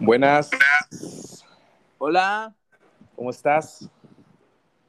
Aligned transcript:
Buenas. 0.00 0.50
Hola. 1.98 2.54
¿Cómo 3.16 3.30
estás? 3.30 3.90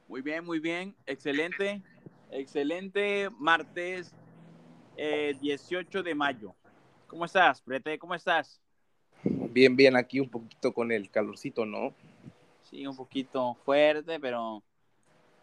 Muy 0.06 0.22
bien, 0.22 0.44
muy 0.44 0.60
bien. 0.60 0.94
Excelente. 1.04 1.82
Excelente 2.30 3.28
martes 3.36 4.14
18 4.96 5.98
eh, 5.98 6.02
de 6.02 6.14
mayo. 6.14 6.54
¿Cómo 7.08 7.24
estás, 7.24 7.60
Prete? 7.60 7.98
¿Cómo 7.98 8.14
estás? 8.14 8.60
Bien, 9.24 9.74
bien. 9.74 9.96
Aquí 9.96 10.20
un 10.20 10.30
poquito 10.30 10.72
con 10.72 10.92
el 10.92 11.10
calorcito, 11.10 11.66
¿no? 11.66 11.92
Sí, 12.62 12.86
un 12.86 12.94
poquito 12.94 13.56
fuerte, 13.64 14.20
pero 14.20 14.62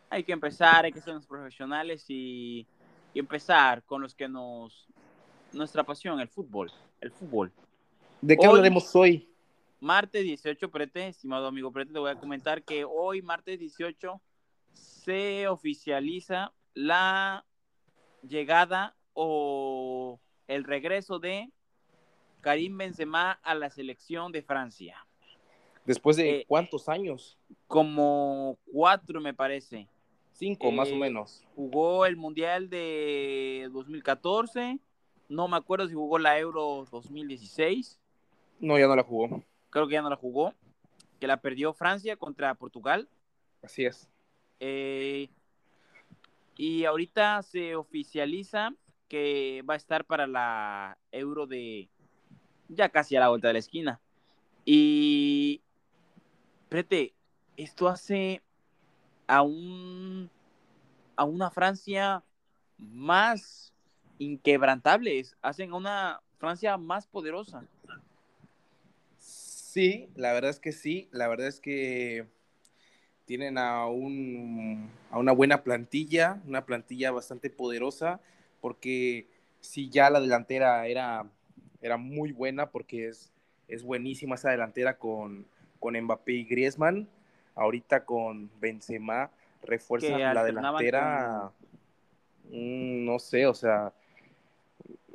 hay 0.10 0.24
que 0.24 0.32
empezar, 0.32 0.86
hay 0.86 0.94
que 0.94 1.02
ser 1.02 1.14
los 1.16 1.28
profesionales 1.28 2.06
y, 2.08 2.66
y 3.14 3.20
empezar 3.20 3.84
con 3.84 4.02
los 4.02 4.16
que 4.16 4.30
nos... 4.30 4.88
Nuestra 5.52 5.84
pasión, 5.84 6.22
el 6.22 6.30
fútbol. 6.30 6.72
El 7.02 7.12
fútbol. 7.12 7.52
¿De 8.22 8.38
qué 8.38 8.46
hablaremos 8.46 8.96
hoy? 8.96 9.30
Martes 9.80 10.24
18, 10.24 10.70
Prete, 10.72 11.08
estimado 11.08 11.48
amigo 11.48 11.72
Prete, 11.72 11.94
te 11.94 12.00
voy 12.00 12.12
a 12.12 12.20
comentar 12.20 12.64
que 12.64 12.86
hoy, 12.86 13.22
martes 13.22 13.60
18, 13.60 14.22
se 14.74 15.48
oficializa 15.48 16.54
la 16.74 17.46
llegada 18.22 18.96
o 19.14 20.20
el 20.48 20.64
regreso 20.64 21.20
de 21.20 21.52
Karim 22.42 22.78
Benzema 22.78 23.32
a 23.44 23.56
la 23.56 23.70
selección 23.70 24.32
de 24.32 24.42
Francia. 24.42 25.06
¿Después 25.86 26.18
de 26.18 26.40
eh, 26.40 26.46
cuántos 26.48 26.90
años? 26.90 27.38
Como 27.68 28.58
cuatro, 28.72 29.22
me 29.22 29.34
parece. 29.34 29.88
Cinco, 30.34 30.72
más 30.72 30.90
o 30.90 30.96
eh, 30.96 31.00
menos. 31.00 31.46
Jugó 31.56 32.06
el 32.06 32.18
Mundial 32.18 32.70
de 32.70 33.70
2014. 33.72 34.80
No 35.30 35.48
me 35.48 35.58
acuerdo 35.58 35.88
si 35.88 35.94
jugó 35.94 36.20
la 36.20 36.38
Euro 36.38 36.86
2016. 36.92 38.00
No, 38.60 38.78
ya 38.78 38.88
no 38.88 38.96
la 38.96 39.04
jugó 39.04 39.44
creo 39.70 39.88
que 39.88 39.94
ya 39.94 40.02
no 40.02 40.10
la 40.10 40.16
jugó, 40.16 40.54
que 41.20 41.28
la 41.28 41.42
perdió 41.42 41.74
Francia 41.74 42.16
contra 42.18 42.56
Portugal. 42.56 43.10
Así 43.62 43.86
es. 43.86 44.10
Eh, 44.60 45.30
y 46.56 46.86
ahorita 46.86 47.44
se 47.44 47.76
oficializa 47.76 48.74
que 49.08 49.64
va 49.70 49.76
a 49.76 49.78
estar 49.78 50.06
para 50.06 50.28
la 50.28 50.98
Euro 51.12 51.48
de 51.48 51.90
ya 52.68 52.90
casi 52.90 53.16
a 53.16 53.20
la 53.20 53.30
vuelta 53.30 53.48
de 53.48 53.54
la 53.54 53.60
esquina. 53.60 54.02
Y, 54.66 55.62
prete, 56.68 57.14
esto 57.56 57.88
hace 57.88 58.42
a 59.28 59.42
un 59.42 60.30
a 61.16 61.24
una 61.24 61.50
Francia 61.50 62.24
más 62.78 63.74
inquebrantable, 64.20 65.26
hacen 65.42 65.72
a 65.72 65.76
una 65.76 66.22
Francia 66.38 66.78
más 66.78 67.08
poderosa. 67.08 67.66
Sí, 69.78 70.10
la 70.16 70.34
verdad 70.34 70.50
es 70.50 70.60
que 70.60 70.72
sí, 70.72 71.08
la 71.12 71.28
verdad 71.28 71.46
es 71.46 71.60
que 71.60 72.26
tienen 73.26 73.60
a, 73.60 73.86
un, 73.86 74.90
a 75.12 75.20
una 75.20 75.34
buena 75.34 75.62
plantilla, 75.64 76.42
una 76.48 76.66
plantilla 76.66 77.12
bastante 77.12 77.52
poderosa, 77.52 78.20
porque 78.60 79.28
si 79.60 79.92
ya 79.92 80.10
la 80.10 80.20
delantera 80.20 80.88
era, 80.88 81.28
era 81.80 81.98
muy 81.98 82.32
buena, 82.32 82.72
porque 82.72 83.10
es, 83.10 83.32
es 83.68 83.84
buenísima 83.84 84.34
esa 84.34 84.50
delantera 84.50 84.98
con, 84.98 85.46
con 85.80 85.96
Mbappé 85.96 86.32
y 86.32 86.46
Griezmann, 86.46 87.08
ahorita 87.54 88.04
con 88.04 88.50
Benzema 88.60 89.30
refuerzan 89.62 90.34
la 90.34 90.44
delantera, 90.44 91.52
mm, 92.46 93.06
no 93.06 93.20
sé, 93.20 93.46
o 93.46 93.54
sea, 93.54 93.94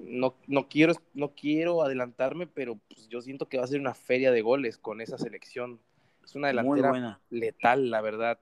no, 0.04 0.36
no, 0.46 0.68
quiero, 0.68 0.94
no 1.14 1.34
quiero 1.34 1.82
adelantarme, 1.82 2.46
pero 2.46 2.78
pues, 2.88 3.08
yo 3.08 3.20
siento 3.20 3.48
que 3.48 3.58
va 3.58 3.64
a 3.64 3.68
ser 3.68 3.80
una 3.80 3.94
feria 3.94 4.32
de 4.32 4.42
goles 4.42 4.78
con 4.78 5.00
esa 5.00 5.18
selección. 5.18 5.80
Es 6.24 6.34
una 6.34 6.48
delantera 6.48 7.20
letal, 7.30 7.90
la 7.90 8.00
verdad. 8.00 8.38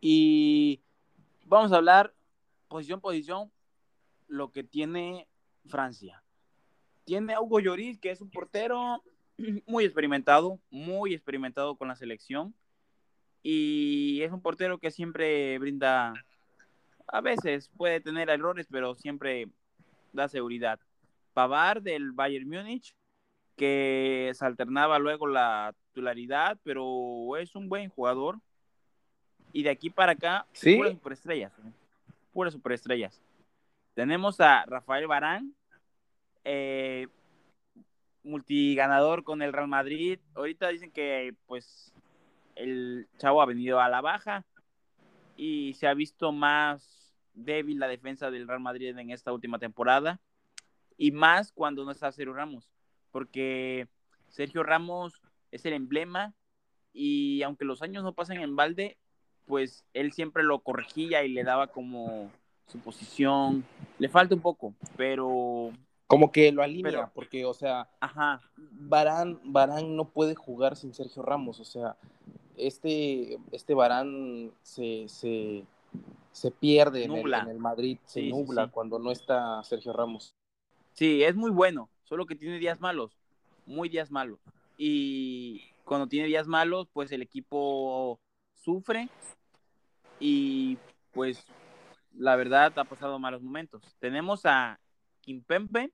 Y 0.00 0.80
vamos 1.44 1.72
a 1.72 1.76
hablar 1.76 2.14
posición 2.68 3.00
posición 3.00 3.50
lo 4.28 4.52
que 4.52 4.62
tiene 4.62 5.26
Francia. 5.66 6.22
Tiene 7.04 7.34
a 7.34 7.40
Hugo 7.40 7.60
Lloris, 7.60 7.98
que 7.98 8.10
es 8.10 8.20
un 8.20 8.30
portero 8.30 9.02
muy 9.66 9.84
experimentado, 9.84 10.60
muy 10.70 11.14
experimentado 11.14 11.76
con 11.76 11.88
la 11.88 11.96
selección. 11.96 12.54
Y 13.42 14.20
es 14.22 14.32
un 14.32 14.42
portero 14.42 14.78
que 14.78 14.90
siempre 14.90 15.58
brinda 15.58 16.12
a 17.08 17.20
veces 17.20 17.70
puede 17.76 18.00
tener 18.00 18.28
errores, 18.28 18.66
pero 18.70 18.94
siempre 18.94 19.48
da 20.12 20.28
seguridad. 20.28 20.78
Pavar 21.32 21.82
del 21.82 22.12
Bayern 22.12 22.48
Múnich, 22.48 22.94
que 23.56 24.30
se 24.34 24.44
alternaba 24.44 24.98
luego 24.98 25.26
la 25.26 25.74
titularidad, 25.88 26.58
pero 26.62 27.36
es 27.36 27.54
un 27.54 27.68
buen 27.68 27.88
jugador. 27.88 28.38
Y 29.52 29.62
de 29.62 29.70
aquí 29.70 29.88
para 29.90 30.12
acá, 30.12 30.46
¿Sí? 30.52 30.76
puras 30.76 30.92
superestrellas. 30.92 31.52
¿eh? 31.58 31.72
Puras 32.32 32.52
superestrellas. 32.52 33.22
Tenemos 33.94 34.40
a 34.40 34.64
Rafael 34.66 35.06
Barán, 35.06 35.54
eh, 36.44 37.08
multiganador 38.22 39.24
con 39.24 39.42
el 39.42 39.52
Real 39.52 39.68
Madrid. 39.68 40.20
Ahorita 40.34 40.68
dicen 40.68 40.90
que 40.90 41.34
pues 41.46 41.92
el 42.54 43.08
chavo 43.16 43.40
ha 43.40 43.46
venido 43.46 43.80
a 43.80 43.88
la 43.88 44.00
baja 44.00 44.44
y 45.36 45.74
se 45.74 45.86
ha 45.86 45.94
visto 45.94 46.32
más 46.32 46.97
débil 47.44 47.78
la 47.78 47.88
defensa 47.88 48.30
del 48.30 48.46
Real 48.46 48.60
Madrid 48.60 48.96
en 48.96 49.10
esta 49.10 49.32
última 49.32 49.58
temporada 49.58 50.20
y 50.96 51.12
más 51.12 51.52
cuando 51.52 51.84
no 51.84 51.92
está 51.92 52.10
Sergio 52.12 52.34
Ramos, 52.34 52.68
porque 53.10 53.88
Sergio 54.28 54.62
Ramos 54.62 55.22
es 55.50 55.64
el 55.64 55.72
emblema 55.72 56.34
y 56.92 57.42
aunque 57.42 57.64
los 57.64 57.82
años 57.82 58.02
no 58.02 58.12
pasen 58.12 58.40
en 58.40 58.56
balde, 58.56 58.98
pues 59.46 59.84
él 59.94 60.12
siempre 60.12 60.42
lo 60.42 60.60
corregía 60.60 61.24
y 61.24 61.28
le 61.28 61.44
daba 61.44 61.68
como 61.68 62.30
su 62.66 62.78
posición. 62.78 63.64
Le 63.98 64.08
falta 64.08 64.34
un 64.34 64.40
poco, 64.40 64.74
pero... 64.96 65.72
Como 66.06 66.32
que 66.32 66.52
lo 66.52 66.62
alinea, 66.62 67.10
porque, 67.14 67.44
o 67.44 67.52
sea, 67.52 67.88
Ajá. 68.00 68.40
Barán, 68.56 69.40
Barán 69.44 69.94
no 69.94 70.08
puede 70.08 70.34
jugar 70.34 70.74
sin 70.74 70.94
Sergio 70.94 71.22
Ramos, 71.22 71.60
o 71.60 71.64
sea, 71.64 71.96
este, 72.56 73.38
este 73.52 73.74
Barán 73.74 74.50
se, 74.62 75.06
se, 75.08 75.64
se 76.32 76.50
pierde 76.50 77.04
en 77.04 77.12
el, 77.12 77.58
Madrid, 77.58 77.98
se 78.04 78.22
nubla 78.22 78.68
cuando 78.68 78.98
no 78.98 79.10
está 79.10 79.62
Sergio 79.64 79.92
Ramos. 79.92 80.34
Sí, 80.92 81.22
es 81.24 81.34
muy 81.34 81.50
bueno, 81.50 81.90
solo 82.04 82.26
que 82.26 82.36
tiene 82.36 82.58
días 82.58 82.80
malos, 82.80 83.18
muy 83.66 83.88
días 83.88 84.10
malos. 84.10 84.38
Y 84.76 85.62
cuando 85.84 86.06
tiene 86.06 86.28
días 86.28 86.46
malos, 86.46 86.88
pues 86.92 87.10
el 87.12 87.22
equipo 87.22 88.20
sufre 88.54 89.08
y 90.20 90.78
pues 91.12 91.44
la 92.16 92.36
verdad 92.36 92.72
ha 92.78 92.84
pasado 92.84 93.18
malos 93.18 93.42
momentos. 93.42 93.82
Tenemos 93.98 94.42
a 94.44 94.78
Kimpempe, 95.20 95.92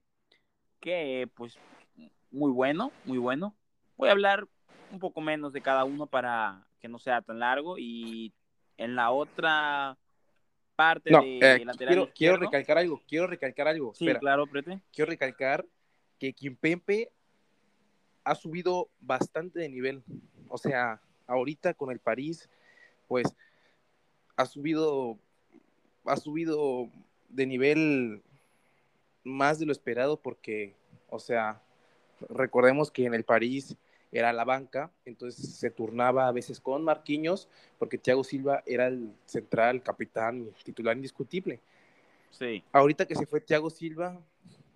que 0.80 1.28
pues 1.34 1.58
muy 2.30 2.52
bueno, 2.52 2.92
muy 3.04 3.18
bueno. 3.18 3.54
Voy 3.96 4.08
a 4.08 4.12
hablar 4.12 4.46
un 4.92 4.98
poco 4.98 5.20
menos 5.20 5.52
de 5.52 5.62
cada 5.62 5.84
uno 5.84 6.06
para 6.06 6.66
que 6.80 6.88
no 6.88 6.98
sea 6.98 7.22
tan 7.22 7.38
largo 7.38 7.78
y 7.78 8.34
en 8.76 8.96
la 8.96 9.10
otra 9.10 9.96
parte 10.76 11.10
de 11.10 11.38
eh, 11.38 11.64
lateral 11.64 12.12
quiero, 12.14 12.36
recalcar 12.36 12.78
algo, 12.78 13.00
quiero 13.08 13.26
recalcar 13.26 13.68
algo. 13.68 13.94
Sí, 13.94 14.06
claro, 14.14 14.46
prete. 14.46 14.80
Quiero 14.92 15.10
recalcar 15.10 15.64
que 16.18 16.32
Kimpempe 16.32 17.12
ha 18.24 18.34
subido 18.34 18.88
bastante 19.00 19.60
de 19.60 19.68
nivel. 19.68 20.02
O 20.48 20.58
sea, 20.58 21.00
ahorita 21.26 21.74
con 21.74 21.90
el 21.90 21.98
París, 21.98 22.48
pues 23.06 23.34
ha 24.36 24.46
subido, 24.46 25.18
ha 26.04 26.16
subido 26.16 26.88
de 27.28 27.46
nivel 27.46 28.22
más 29.22 29.58
de 29.58 29.66
lo 29.66 29.72
esperado 29.72 30.16
porque, 30.16 30.74
o 31.08 31.18
sea, 31.18 31.62
recordemos 32.28 32.90
que 32.90 33.06
en 33.06 33.14
el 33.14 33.24
París 33.24 33.76
era 34.14 34.32
la 34.32 34.44
banca, 34.44 34.92
entonces 35.04 35.56
se 35.56 35.70
turnaba 35.70 36.28
a 36.28 36.32
veces 36.32 36.60
con 36.60 36.84
Marquinhos, 36.84 37.48
porque 37.80 37.98
Thiago 37.98 38.22
Silva 38.22 38.62
era 38.64 38.86
el 38.86 39.12
central, 39.26 39.82
capitán, 39.82 40.48
titular 40.62 40.96
indiscutible. 40.96 41.58
Sí. 42.30 42.62
Ahorita 42.72 43.06
que 43.06 43.16
se 43.16 43.26
fue 43.26 43.40
Thiago 43.40 43.70
Silva, 43.70 44.20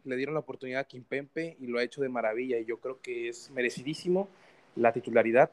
le 0.05 0.17
dieron 0.17 0.35
la 0.35 0.41
oportunidad 0.41 0.81
a 0.81 0.85
Kimpempe 0.85 1.57
y 1.61 1.69
lo 1.69 1.79
ha 1.79 1.85
hecho 1.85 2.01
de 2.01 2.09
maravilla, 2.09 2.59
y 2.59 2.65
yo 2.65 2.79
creo 2.79 3.01
que 3.01 3.29
es 3.29 3.49
merecidísimo 3.53 4.29
la 4.75 4.93
titularidad 4.93 5.53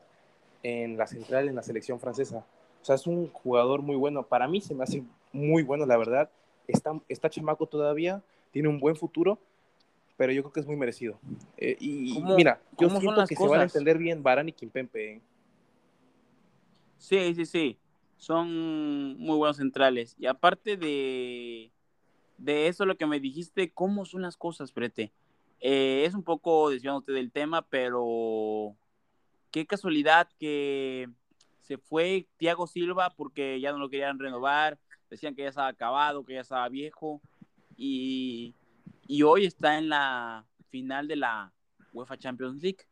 en 0.64 0.98
la 0.98 1.06
central, 1.06 1.48
en 1.48 1.56
la 1.56 1.62
selección 1.62 2.00
francesa. 2.00 2.44
O 2.82 2.86
sea, 2.86 2.96
es 2.96 3.06
un 3.06 3.28
jugador 3.28 3.84
muy 3.84 3.96
bueno. 3.96 4.24
Para 4.24 4.48
mí 4.48 4.62
se 4.62 4.74
me 4.74 4.84
hace 4.84 5.04
muy 5.32 5.62
bueno, 5.62 5.86
la 5.86 5.98
verdad. 5.98 6.32
Está, 6.68 7.00
está 7.08 7.30
chamaco 7.30 7.68
todavía, 7.68 8.24
tiene 8.50 8.68
un 8.68 8.80
buen 8.80 8.96
futuro 8.96 9.38
pero 10.18 10.32
yo 10.32 10.44
creo 10.44 10.54
que 10.54 10.60
es 10.62 10.66
muy 10.66 10.76
merecido. 10.76 11.20
Eh, 11.58 11.76
y 11.80 12.22
mira, 12.36 12.62
yo 12.80 12.90
siento 12.90 13.26
que 13.28 13.36
se 13.36 13.48
van 13.48 13.62
a 13.62 13.64
entender 13.64 13.98
bien 13.98 14.24
Barán 14.24 14.50
y 14.50 14.54
Kimpempe. 14.54 15.14
¿eh? 15.14 15.22
Sí, 16.98 17.36
sí, 17.36 17.46
sí. 17.46 17.78
Son 18.18 19.18
muy 19.18 19.38
buenos 19.38 19.58
centrales. 19.58 20.16
Y 20.18 20.26
aparte 20.26 20.78
de, 20.78 21.72
de 22.38 22.68
eso, 22.68 22.86
lo 22.86 22.98
que 22.98 23.06
me 23.06 23.20
dijiste, 23.20 23.72
¿cómo 23.72 24.06
son 24.06 24.22
las 24.22 24.38
cosas, 24.38 24.72
Prete? 24.72 25.12
Eh, 25.60 26.04
es 26.06 26.14
un 26.14 26.24
poco 26.24 26.70
desviándote 26.70 27.12
del 27.12 27.32
tema, 27.32 27.62
pero 27.64 28.76
qué 29.52 29.66
casualidad 29.66 30.30
que 30.40 31.10
se 31.62 31.78
fue 31.78 32.28
Thiago 32.38 32.68
Silva 32.68 33.10
porque 33.16 33.60
ya 33.60 33.72
no 33.72 33.80
lo 33.80 33.90
querían 33.90 34.20
renovar, 34.20 34.78
decían 35.10 35.36
que 35.36 35.44
ya 35.44 35.50
estaba 35.50 35.68
acabado, 35.68 36.26
que 36.26 36.34
ya 36.34 36.42
estaba 36.42 36.70
viejo, 36.70 37.22
y, 37.78 38.54
y 39.08 39.24
hoy 39.24 39.46
está 39.46 39.78
en 39.78 39.90
la 39.90 40.46
final 40.70 41.08
de 41.08 41.16
la 41.16 41.54
UEFA 41.94 42.18
Champions 42.18 42.62
League. 42.62 42.86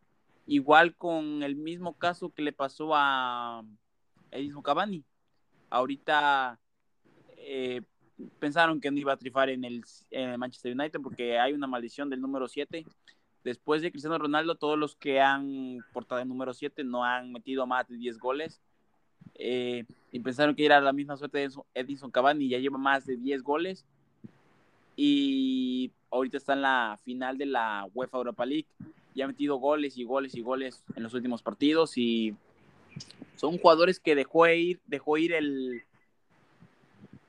Igual 0.46 0.96
con 0.96 1.42
el 1.44 1.56
mismo 1.56 1.98
caso 1.98 2.34
que 2.34 2.42
le 2.42 2.52
pasó 2.52 2.92
a 2.94 3.64
Edison 4.32 4.62
Cavani. 4.62 5.04
Ahorita 5.70 6.60
eh, 7.38 7.82
pensaron 8.40 8.80
que 8.80 8.92
no 8.92 8.98
iba 8.98 9.14
a 9.14 9.18
trifar 9.18 9.50
en 9.50 9.64
el, 9.64 9.84
Manchester 10.38 10.78
United 10.78 11.00
porque 11.02 11.40
hay 11.40 11.54
una 11.54 11.68
maldición 11.68 12.10
del 12.10 12.22
número 12.22 12.48
7. 12.48 12.86
Después 13.44 13.82
de 13.82 13.92
Cristiano 13.92 14.18
Ronaldo, 14.18 14.56
todos 14.56 14.78
los 14.78 14.96
que 14.96 15.20
han 15.20 15.80
portado 15.92 16.22
el 16.22 16.28
número 16.28 16.54
7 16.54 16.84
no 16.84 17.04
han 17.04 17.32
metido 17.32 17.66
más 17.66 17.88
de 17.88 17.98
10 17.98 18.18
goles. 18.20 18.62
Eh, 19.36 19.86
y 20.12 20.20
pensaron 20.20 20.56
que 20.56 20.66
era 20.66 20.80
la 20.80 20.94
misma 20.94 21.18
suerte 21.18 21.40
de 21.40 21.50
Edison 21.74 22.12
Cavani, 22.12 22.48
ya 22.48 22.60
lleva 22.60 22.78
más 22.78 23.06
de 23.06 23.18
10 23.18 23.42
goles. 23.44 23.86
Y 24.96 25.92
ahorita 26.12 26.38
está 26.38 26.54
en 26.54 26.62
la 26.62 27.00
final 27.04 27.38
de 27.38 27.46
la 27.46 27.88
UEFA 27.94 28.18
Europa 28.18 28.46
League. 28.46 28.68
Ya 29.16 29.26
ha 29.26 29.28
metido 29.28 29.58
goles 29.58 29.98
y 29.98 30.04
goles 30.04 30.36
y 30.36 30.42
goles 30.42 30.84
en 30.96 31.04
los 31.04 31.14
últimos 31.14 31.42
partidos. 31.42 31.98
Y 31.98 32.36
son 33.36 33.58
jugadores 33.58 34.00
que 34.00 34.16
dejó 34.16 34.48
ir, 34.48 34.80
dejó 34.88 35.18
ir 35.18 35.34
el, 35.34 35.84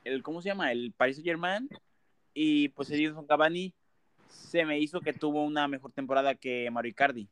el, 0.05 0.23
¿cómo 0.23 0.43
se 0.43 0.49
llama? 0.49 0.73
El 0.73 0.93
Paris 0.93 1.17
Saint 1.17 1.27
Germain. 1.27 1.69
Y 2.35 2.69
pues 2.71 2.91
Edison 2.91 3.27
Cavani 3.27 3.73
se 4.29 4.65
me 4.65 4.79
hizo 4.79 5.01
que 5.01 5.13
tuvo 5.13 5.45
una 5.45 5.69
mejor 5.69 5.93
temporada 5.93 6.35
que 6.35 6.71
Mario 6.71 6.91
Icardi. 6.91 7.29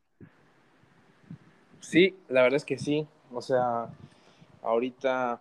Sí, 1.80 2.14
la 2.28 2.42
verdad 2.42 2.56
es 2.56 2.64
que 2.64 2.78
sí. 2.78 3.06
O 3.32 3.42
sea, 3.42 3.88
ahorita 4.62 5.40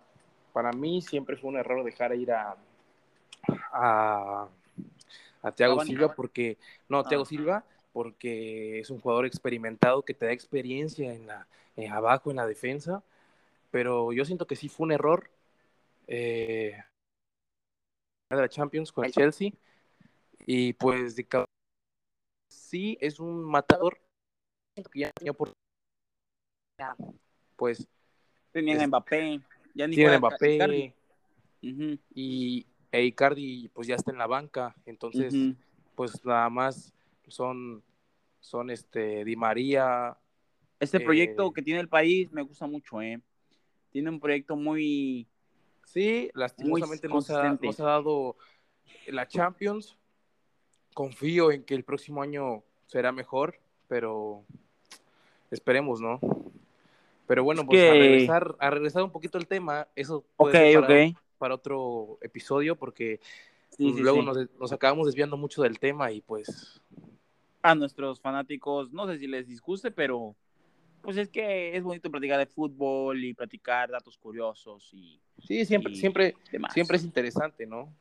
para 0.52 0.72
mí 0.72 1.00
siempre 1.00 1.36
fue 1.36 1.50
un 1.50 1.56
error 1.56 1.84
dejar 1.84 2.14
ir 2.14 2.32
a, 2.32 2.56
a, 3.72 4.48
a 5.42 5.52
Thiago 5.52 5.84
Silva 5.84 6.14
porque, 6.14 6.58
no, 6.88 6.98
a 6.98 7.04
Thiago 7.04 7.24
ah. 7.24 7.26
Silva 7.26 7.64
porque 7.92 8.80
es 8.80 8.90
un 8.90 9.00
jugador 9.00 9.26
experimentado 9.26 10.02
que 10.02 10.14
te 10.14 10.26
da 10.26 10.32
experiencia 10.32 11.12
en 11.12 11.26
la, 11.26 11.46
abajo 11.90 12.30
en 12.30 12.36
la 12.36 12.46
defensa, 12.46 13.02
pero 13.70 14.12
yo 14.12 14.24
siento 14.24 14.46
que 14.46 14.56
sí 14.56 14.68
fue 14.68 14.84
un 14.84 14.92
error 14.92 15.30
eh, 16.06 16.76
de 18.30 18.36
la 18.36 18.48
Champions 18.48 18.92
con 18.92 19.04
el 19.04 19.12
Chelsea. 19.12 19.52
Y 20.46 20.72
pues 20.72 21.14
de 21.16 21.26
sí 22.48 22.98
es 23.00 23.20
un 23.20 23.44
matador 23.44 24.00
que 24.74 25.00
ya 25.00 25.10
tenía 25.12 25.32
por 25.32 25.52
pues 27.56 27.86
tenían 28.50 28.88
Mbappé, 28.88 29.40
ya 29.74 29.86
ni 29.86 29.94
tienen 29.94 30.18
Mbappé 30.18 30.94
y 31.60 32.66
e 32.92 33.04
Icardi 33.04 33.68
pues 33.72 33.88
ya 33.88 33.96
está 33.96 34.12
en 34.12 34.18
la 34.18 34.26
banca, 34.26 34.76
entonces 34.86 35.34
pues 35.94 36.24
nada 36.24 36.48
más 36.50 36.92
son 37.26 37.82
son 38.40 38.70
este 38.70 39.24
Di 39.24 39.34
María. 39.36 40.16
Este 40.78 41.00
proyecto 41.00 41.48
eh, 41.48 41.52
que 41.54 41.62
tiene 41.62 41.80
el 41.80 41.88
país 41.88 42.30
me 42.30 42.42
gusta 42.42 42.66
mucho, 42.66 43.00
eh. 43.02 43.20
Tiene 43.90 44.10
un 44.10 44.20
proyecto 44.20 44.56
muy 44.56 45.26
Sí, 45.92 46.30
lastimosamente 46.34 47.08
no 47.08 47.20
se, 47.20 47.34
ha, 47.34 47.56
dado 47.76 48.36
la 49.08 49.26
Champions. 49.26 49.96
Confío 50.94 51.52
en 51.52 51.64
que 51.64 51.74
el 51.74 51.84
próximo 51.84 52.22
año 52.22 52.62
será 52.86 53.12
mejor, 53.12 53.58
pero 53.88 54.44
esperemos, 55.50 56.00
¿no? 56.00 56.20
Pero 57.26 57.44
bueno, 57.44 57.64
pues 57.64 57.82
a, 57.82 57.92
regresar, 57.92 58.56
a 58.58 58.70
regresar 58.70 59.02
un 59.02 59.10
poquito 59.10 59.38
el 59.38 59.46
tema, 59.46 59.88
eso 59.96 60.24
puede 60.36 60.72
ser 60.72 60.80
para, 60.80 61.12
otro 61.50 62.18
episodio, 62.20 62.76
porque 62.76 63.20
luego 63.78 64.22
nos, 64.22 64.36
nos, 64.60 64.72
acabamos 64.72 65.06
desviando 65.06 65.36
mucho 65.36 65.62
del 65.62 65.78
tema 65.78 66.12
y 66.12 66.20
pues... 66.20 66.80
A 67.62 67.74
nuestros 67.74 68.20
fanáticos, 68.20 68.92
no 68.92 69.06
sé 69.06 69.18
si 69.18 69.26
les 69.26 69.46
disguste, 69.46 69.90
pero 69.90 70.36
pues 71.00 71.16
es 71.16 71.28
que 71.28 71.76
es 71.76 71.82
bonito 71.82 72.10
platicar 72.10 72.38
de 72.38 72.46
fútbol 72.46 73.24
y 73.24 73.34
platicar 73.34 73.90
datos 73.90 74.16
curiosos 74.16 74.88
y 74.92 75.18
sí 75.44 75.64
siempre 75.64 75.96
siempre 75.96 76.36
siempre 76.72 76.96
es 76.96 77.02
interesante 77.02 77.66
no 77.66 77.92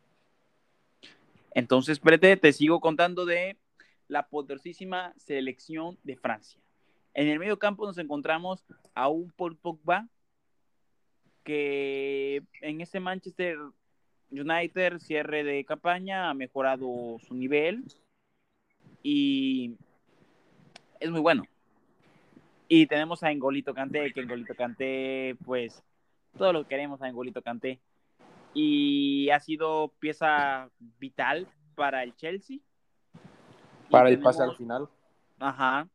entonces 1.53 1.99
Prete 1.99 2.37
te 2.37 2.53
sigo 2.53 2.79
contando 2.79 3.25
de 3.25 3.57
la 4.07 4.27
poderosísima 4.27 5.13
selección 5.17 5.97
de 6.03 6.17
Francia. 6.17 6.59
En 7.13 7.27
el 7.27 7.39
medio 7.39 7.59
campo 7.59 7.85
nos 7.85 7.97
encontramos 7.97 8.63
a 8.93 9.07
un 9.07 9.31
Paul 9.31 9.55
Pogba 9.55 10.07
que 11.43 12.43
en 12.61 12.81
este 12.81 12.99
Manchester 12.99 13.57
United 14.31 14.99
cierre 14.99 15.43
de 15.43 15.65
campaña 15.65 16.29
ha 16.29 16.33
mejorado 16.33 17.17
su 17.19 17.33
nivel 17.33 17.85
y 19.03 19.75
es 20.99 21.09
muy 21.09 21.19
bueno 21.19 21.43
y 22.73 22.87
tenemos 22.87 23.21
a 23.21 23.31
Engolito 23.31 23.73
Canté, 23.73 24.13
que 24.13 24.21
Engolito 24.21 24.55
Canté, 24.55 25.35
pues, 25.43 25.83
todos 26.37 26.53
lo 26.53 26.65
queremos 26.65 27.01
a 27.01 27.09
Engolito 27.09 27.41
Canté. 27.41 27.81
Y 28.53 29.29
ha 29.29 29.41
sido 29.41 29.89
pieza 29.99 30.69
vital 30.97 31.49
para 31.75 32.01
el 32.01 32.15
Chelsea. 32.15 32.59
Para 33.89 34.07
el 34.07 34.21
pase 34.21 34.43
al 34.43 34.55
final. 34.55 34.87
Ajá. 35.37 35.89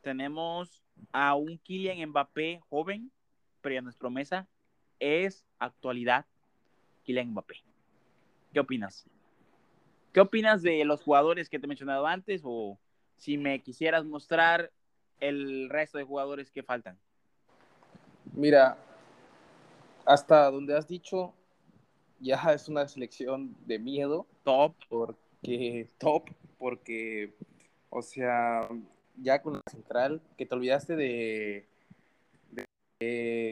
Tenemos 0.00 0.82
a 1.12 1.34
un 1.34 1.58
Kylian 1.58 2.08
Mbappé 2.08 2.60
joven, 2.70 3.12
pero 3.60 3.74
ya 3.74 3.82
no 3.82 3.90
es 3.90 3.96
promesa. 3.96 4.48
Es 4.98 5.44
actualidad 5.58 6.26
Kylian 7.04 7.30
Mbappé. 7.30 7.56
¿Qué 8.52 8.60
opinas? 8.60 9.06
¿Qué 10.12 10.20
opinas 10.20 10.62
de 10.62 10.84
los 10.84 11.02
jugadores 11.02 11.48
que 11.48 11.58
te 11.58 11.66
he 11.66 11.68
mencionado 11.68 12.06
antes? 12.06 12.42
O 12.44 12.78
si 13.16 13.36
me 13.36 13.60
quisieras 13.62 14.04
mostrar 14.04 14.70
el 15.20 15.68
resto 15.68 15.98
de 15.98 16.04
jugadores 16.04 16.50
que 16.50 16.62
faltan? 16.62 16.98
Mira, 18.32 18.78
hasta 20.04 20.50
donde 20.50 20.76
has 20.76 20.86
dicho, 20.88 21.34
ya 22.20 22.36
es 22.54 22.68
una 22.68 22.88
selección 22.88 23.56
de 23.66 23.78
miedo. 23.78 24.26
Top. 24.44 24.74
Porque, 24.88 25.90
top, 25.98 26.30
porque, 26.58 27.34
o 27.90 28.02
sea, 28.02 28.68
ya 29.16 29.42
con 29.42 29.54
la 29.54 29.62
central, 29.70 30.20
que 30.36 30.46
te 30.46 30.54
olvidaste 30.54 30.96
de, 30.96 31.66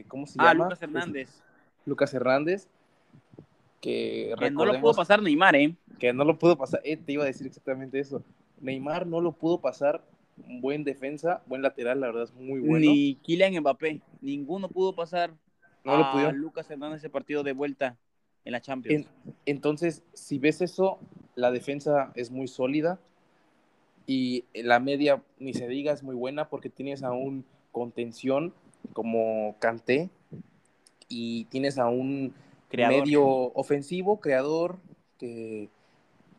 ¿cómo 0.08 0.26
se 0.26 0.36
ah, 0.38 0.52
llama? 0.52 0.64
Lucas 0.64 0.82
Hernández. 0.82 1.42
Lucas 1.84 2.14
Hernández. 2.14 2.68
Que, 3.80 4.34
no 4.50 4.64
lo 4.64 4.80
pudo 4.80 4.94
pasar 4.94 5.20
Neymar, 5.20 5.56
¿eh? 5.56 5.76
Que 5.98 6.14
no 6.14 6.24
lo 6.24 6.38
pudo 6.38 6.56
pasar, 6.56 6.80
eh, 6.84 6.96
te 6.96 7.12
iba 7.12 7.24
a 7.24 7.26
decir 7.26 7.46
exactamente 7.46 7.98
eso. 7.98 8.24
Neymar 8.60 9.06
no 9.06 9.20
lo 9.20 9.32
pudo 9.32 9.60
pasar 9.60 10.02
buen 10.36 10.84
defensa, 10.84 11.42
buen 11.46 11.60
lateral, 11.60 12.00
la 12.00 12.06
verdad 12.06 12.22
es 12.24 12.32
muy 12.32 12.60
bueno. 12.60 12.78
Ni 12.78 13.16
Kylian 13.16 13.60
Mbappé, 13.60 14.00
ninguno 14.22 14.70
pudo 14.70 14.94
pasar 14.94 15.34
no 15.84 15.92
a 15.92 16.32
Lucas 16.32 16.70
Hernández 16.70 17.00
ese 17.00 17.10
partido 17.10 17.42
de 17.42 17.52
vuelta 17.52 17.98
en 18.46 18.52
la 18.52 18.62
Champions. 18.62 19.06
entonces, 19.44 20.02
si 20.14 20.38
ves 20.38 20.62
eso, 20.62 20.98
la 21.34 21.50
defensa 21.50 22.10
es 22.14 22.30
muy 22.30 22.48
sólida 22.48 22.98
y 24.06 24.44
la 24.54 24.80
media, 24.80 25.22
ni 25.38 25.52
se 25.52 25.68
diga, 25.68 25.92
es 25.92 26.02
muy 26.02 26.14
buena 26.14 26.48
porque 26.48 26.70
tienes 26.70 27.02
a 27.02 27.12
un 27.12 27.44
contención 27.70 28.54
como 28.92 29.56
Kanté 29.58 30.10
y 31.08 31.44
tienes 31.46 31.78
a 31.78 31.88
un 31.88 32.34
medio 32.72 33.24
ofensivo, 33.24 34.20
creador, 34.20 34.78
que, 35.18 35.68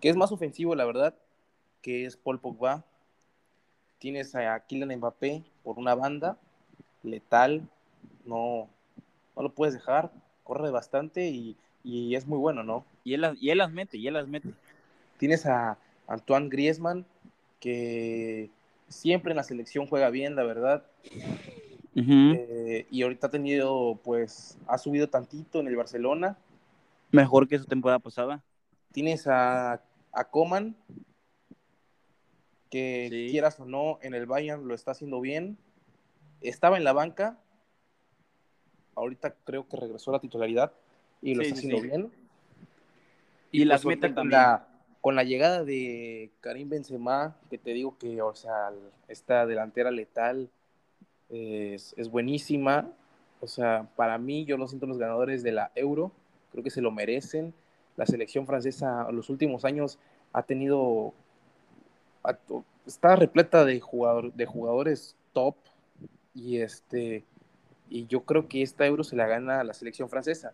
que 0.01 0.09
es 0.09 0.15
más 0.15 0.31
ofensivo, 0.31 0.75
la 0.75 0.85
verdad, 0.85 1.15
que 1.81 2.05
es 2.05 2.17
Paul 2.17 2.39
Pogba, 2.39 2.83
tienes 3.99 4.35
a 4.35 4.59
Kylian 4.59 4.97
Mbappé 4.97 5.43
por 5.63 5.79
una 5.79 5.95
banda, 5.95 6.37
letal, 7.03 7.67
no, 8.25 8.67
no 9.35 9.43
lo 9.43 9.53
puedes 9.53 9.73
dejar, 9.73 10.11
corre 10.43 10.71
bastante 10.71 11.27
y, 11.27 11.57
es 12.15 12.25
muy 12.25 12.39
bueno, 12.39 12.63
¿no? 12.63 12.83
Y 13.03 13.13
él, 13.13 13.21
las, 13.21 13.41
y 13.41 13.51
él 13.51 13.59
las 13.59 13.71
mete, 13.71 13.97
y 13.97 14.07
él 14.07 14.15
las 14.15 14.27
mete. 14.27 14.49
Tienes 15.19 15.45
a 15.45 15.77
Antoine 16.07 16.49
Griezmann, 16.49 17.05
que 17.59 18.49
siempre 18.87 19.31
en 19.31 19.37
la 19.37 19.43
selección 19.43 19.85
juega 19.85 20.09
bien, 20.09 20.35
la 20.35 20.43
verdad. 20.43 20.83
Eh, 21.95 22.87
y 22.91 23.03
ahorita 23.03 23.27
ha 23.27 23.29
tenido, 23.29 23.99
pues, 24.03 24.57
ha 24.67 24.77
subido 24.77 25.09
tantito 25.09 25.59
en 25.59 25.67
el 25.67 25.75
Barcelona. 25.75 26.37
Mejor 27.11 27.47
que 27.47 27.57
su 27.57 27.65
temporada 27.65 27.99
pasada. 27.99 28.43
Tienes 28.91 29.27
a, 29.27 29.81
a 30.11 30.23
Coman, 30.29 30.75
que 32.69 33.27
quieras 33.31 33.59
o 33.59 33.65
no, 33.65 33.99
en 34.01 34.13
el 34.13 34.25
Bayern 34.25 34.67
lo 34.67 34.75
está 34.75 34.91
haciendo 34.91 35.21
bien. 35.21 35.57
Estaba 36.41 36.77
en 36.77 36.83
la 36.83 36.93
banca, 36.93 37.39
ahorita 38.95 39.35
creo 39.45 39.67
que 39.67 39.77
regresó 39.77 40.11
a 40.11 40.15
la 40.15 40.19
titularidad 40.19 40.73
y 41.21 41.35
lo 41.35 41.43
está 41.43 41.55
haciendo 41.55 41.81
bien. 41.81 42.11
Y, 43.51 43.63
las 43.63 43.83
pues, 43.83 43.95
meten 43.95 44.13
con 44.13 44.29
la, 44.29 44.67
con 44.99 45.15
la 45.15 45.23
llegada 45.23 45.63
de 45.63 46.31
Karim 46.41 46.69
Benzema, 46.69 47.37
que 47.49 47.57
te 47.57 47.71
digo 47.71 47.97
que, 47.97 48.21
o 48.21 48.35
sea, 48.35 48.71
esta 49.07 49.45
delantera 49.45 49.91
letal 49.91 50.49
es, 51.29 51.93
es 51.97 52.09
buenísima. 52.09 52.91
O 53.41 53.47
sea, 53.47 53.87
para 53.95 54.17
mí, 54.17 54.45
yo 54.45 54.57
lo 54.57 54.67
siento 54.67 54.85
los 54.87 54.97
ganadores 54.97 55.43
de 55.43 55.51
la 55.51 55.71
Euro, 55.75 56.11
creo 56.51 56.63
que 56.63 56.69
se 56.69 56.81
lo 56.81 56.91
merecen. 56.91 57.53
La 57.97 58.05
selección 58.05 58.45
francesa 58.45 59.05
en 59.09 59.15
los 59.15 59.29
últimos 59.29 59.65
años 59.65 59.99
ha 60.33 60.43
tenido, 60.43 61.13
está 62.85 63.15
repleta 63.15 63.63
de, 63.65 63.79
jugador, 63.79 64.33
de 64.33 64.45
jugadores 64.45 65.15
top 65.33 65.55
y 66.33 66.57
este 66.57 67.23
y 67.87 68.07
yo 68.07 68.25
creo 68.25 68.47
que 68.47 68.61
esta 68.61 68.85
Euro 68.85 69.03
se 69.03 69.15
la 69.15 69.27
gana 69.27 69.63
la 69.63 69.73
selección 69.73 70.09
francesa 70.09 70.53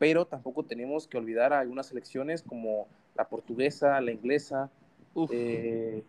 pero 0.00 0.24
tampoco 0.24 0.62
tenemos 0.62 1.06
que 1.06 1.18
olvidar 1.18 1.52
a 1.52 1.60
algunas 1.60 1.88
selecciones 1.88 2.42
como 2.42 2.88
la 3.14 3.28
portuguesa, 3.28 4.00
la 4.00 4.12
inglesa, 4.12 4.70
eh, 5.30 6.02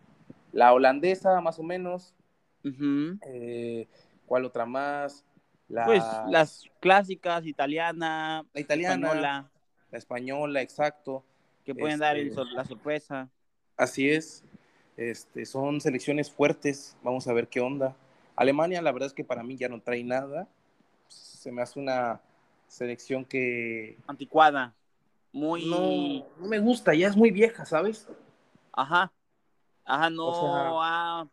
la 0.54 0.72
holandesa 0.72 1.42
más 1.42 1.58
o 1.58 1.62
menos, 1.62 2.14
eh, 2.64 3.88
¿cuál 4.26 4.44
otra 4.44 4.66
más? 4.66 5.24
Pues 5.68 6.02
las 6.28 6.64
clásicas, 6.80 7.46
italiana, 7.46 8.44
la 8.52 8.60
italiana, 8.60 9.06
española. 9.06 9.50
la 9.90 9.98
española, 9.98 10.62
exacto. 10.62 11.24
Que 11.64 11.74
pueden 11.74 11.98
dar 11.98 12.16
este, 12.16 12.44
la 12.54 12.64
sorpresa. 12.64 13.28
Así 13.76 14.10
es, 14.10 14.44
este, 14.96 15.46
son 15.46 15.80
selecciones 15.80 16.30
fuertes, 16.30 16.96
vamos 17.02 17.26
a 17.26 17.32
ver 17.32 17.48
qué 17.48 17.60
onda. 17.60 17.96
Alemania, 18.36 18.82
la 18.82 18.92
verdad 18.92 19.06
es 19.06 19.14
que 19.14 19.24
para 19.24 19.42
mí 19.42 19.56
ya 19.56 19.68
no 19.68 19.80
trae 19.80 20.04
nada, 20.04 20.46
se 21.08 21.50
me 21.50 21.62
hace 21.62 21.78
una 21.78 22.20
selección 22.66 23.24
que... 23.24 23.96
Anticuada. 24.06 24.74
Muy... 25.32 25.66
No, 25.66 26.46
me 26.46 26.58
gusta, 26.58 26.94
ya 26.94 27.08
es 27.08 27.16
muy 27.16 27.30
vieja, 27.30 27.64
¿sabes? 27.64 28.08
Ajá. 28.72 29.12
Ajá, 29.84 30.10
no 30.10 30.82
ha 30.82 31.26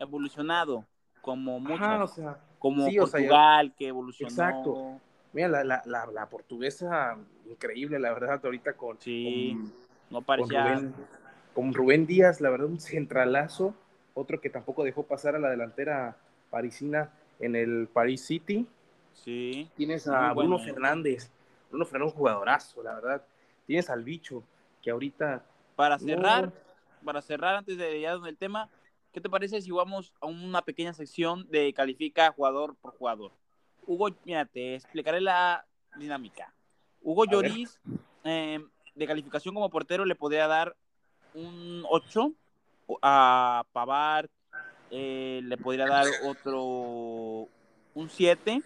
evolucionado 0.00 0.84
como 1.20 1.60
muchas. 1.60 2.18
como 2.58 2.86
Portugal, 2.92 3.72
que 3.76 3.88
evolucionó. 3.88 4.30
Exacto. 4.30 5.00
Mira, 5.32 5.48
la, 5.48 5.82
la, 5.84 6.06
la, 6.06 6.28
portuguesa, 6.28 7.16
increíble, 7.48 8.00
la 8.00 8.12
verdad, 8.12 8.40
ahorita 8.42 8.72
con... 8.72 9.00
Sí, 9.00 9.56
no 10.10 10.22
parecía... 10.22 10.82
Con 11.54 11.74
Rubén, 11.74 12.06
Díaz, 12.06 12.40
la 12.40 12.50
verdad, 12.50 12.68
un 12.68 12.80
centralazo. 12.80 13.74
Otro 14.14 14.40
que 14.40 14.50
tampoco 14.50 14.84
dejó 14.84 15.04
pasar 15.04 15.34
a 15.34 15.38
la 15.38 15.50
delantera 15.50 16.16
parisina 16.48 17.10
en 17.38 17.56
el 17.56 17.88
Paris 17.92 18.24
City. 18.24 18.66
Sí. 19.14 19.68
Tienes 19.76 20.06
a 20.06 20.32
Bruno 20.32 20.58
Fernández. 20.58 21.30
Bruno 21.68 21.84
Fernández, 21.84 22.14
un 22.14 22.18
jugadorazo, 22.18 22.82
la 22.82 22.94
verdad. 22.94 23.22
Tienes 23.66 23.90
al 23.90 24.04
bicho, 24.04 24.42
que 24.82 24.90
ahorita. 24.90 25.42
Para 25.76 25.98
cerrar, 25.98 26.52
para 27.04 27.20
cerrar 27.22 27.56
antes 27.56 27.76
de 27.76 27.98
ir 27.98 28.08
el 28.26 28.36
tema, 28.36 28.68
¿qué 29.12 29.20
te 29.20 29.28
parece 29.28 29.60
si 29.60 29.70
vamos 29.70 30.12
a 30.20 30.26
una 30.26 30.62
pequeña 30.62 30.92
sección 30.92 31.46
de 31.50 31.72
califica 31.72 32.32
jugador 32.32 32.76
por 32.76 32.96
jugador? 32.96 33.32
Hugo, 33.86 34.10
mira, 34.24 34.44
te 34.44 34.74
explicaré 34.74 35.20
la 35.20 35.66
dinámica. 35.96 36.54
Hugo 37.02 37.24
Lloris, 37.24 37.80
em, 38.24 38.68
de 38.94 39.06
calificación 39.06 39.54
como 39.54 39.70
portero, 39.70 40.04
le 40.04 40.14
podría 40.14 40.46
dar 40.46 40.76
un 41.34 41.84
8 41.88 42.32
a 43.02 43.64
Pavard, 43.72 44.28
eh, 44.90 45.40
le 45.44 45.56
podría 45.56 45.86
dar 45.86 46.06
otro 46.24 47.48
un 47.94 48.10
7 48.10 48.62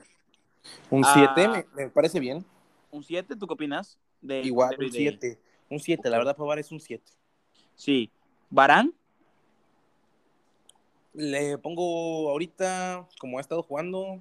un 0.91 1.05
7 1.05 1.47
ah. 1.47 1.65
me, 1.75 1.89
parece 1.91 2.21
bien. 2.21 2.45
¿Un 2.91 3.03
7? 3.03 3.37
¿Tú 3.37 3.47
qué 3.47 3.53
opinas? 3.53 3.99
De, 4.21 4.41
Igual, 4.43 4.77
un 4.79 4.91
7. 4.91 5.39
Un 5.71 5.81
7, 5.81 6.11
la 6.11 6.19
verdad, 6.19 6.37
Pavar 6.37 6.59
es 6.59 6.71
un 6.73 6.81
7. 6.81 7.05
Sí. 7.75 8.11
¿Barán? 8.51 8.95
Le 11.14 11.56
pongo 11.59 12.30
ahorita, 12.30 13.06
como 13.21 13.38
ha 13.38 13.40
estado 13.40 13.62
jugando, 13.62 14.21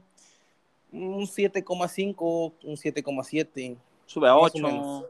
un 0.92 1.26
7,5, 1.26 2.54
un 2.64 2.76
7,7. 2.76 3.78
Sube 4.06 4.28
a 4.30 4.38
8. 4.38 5.10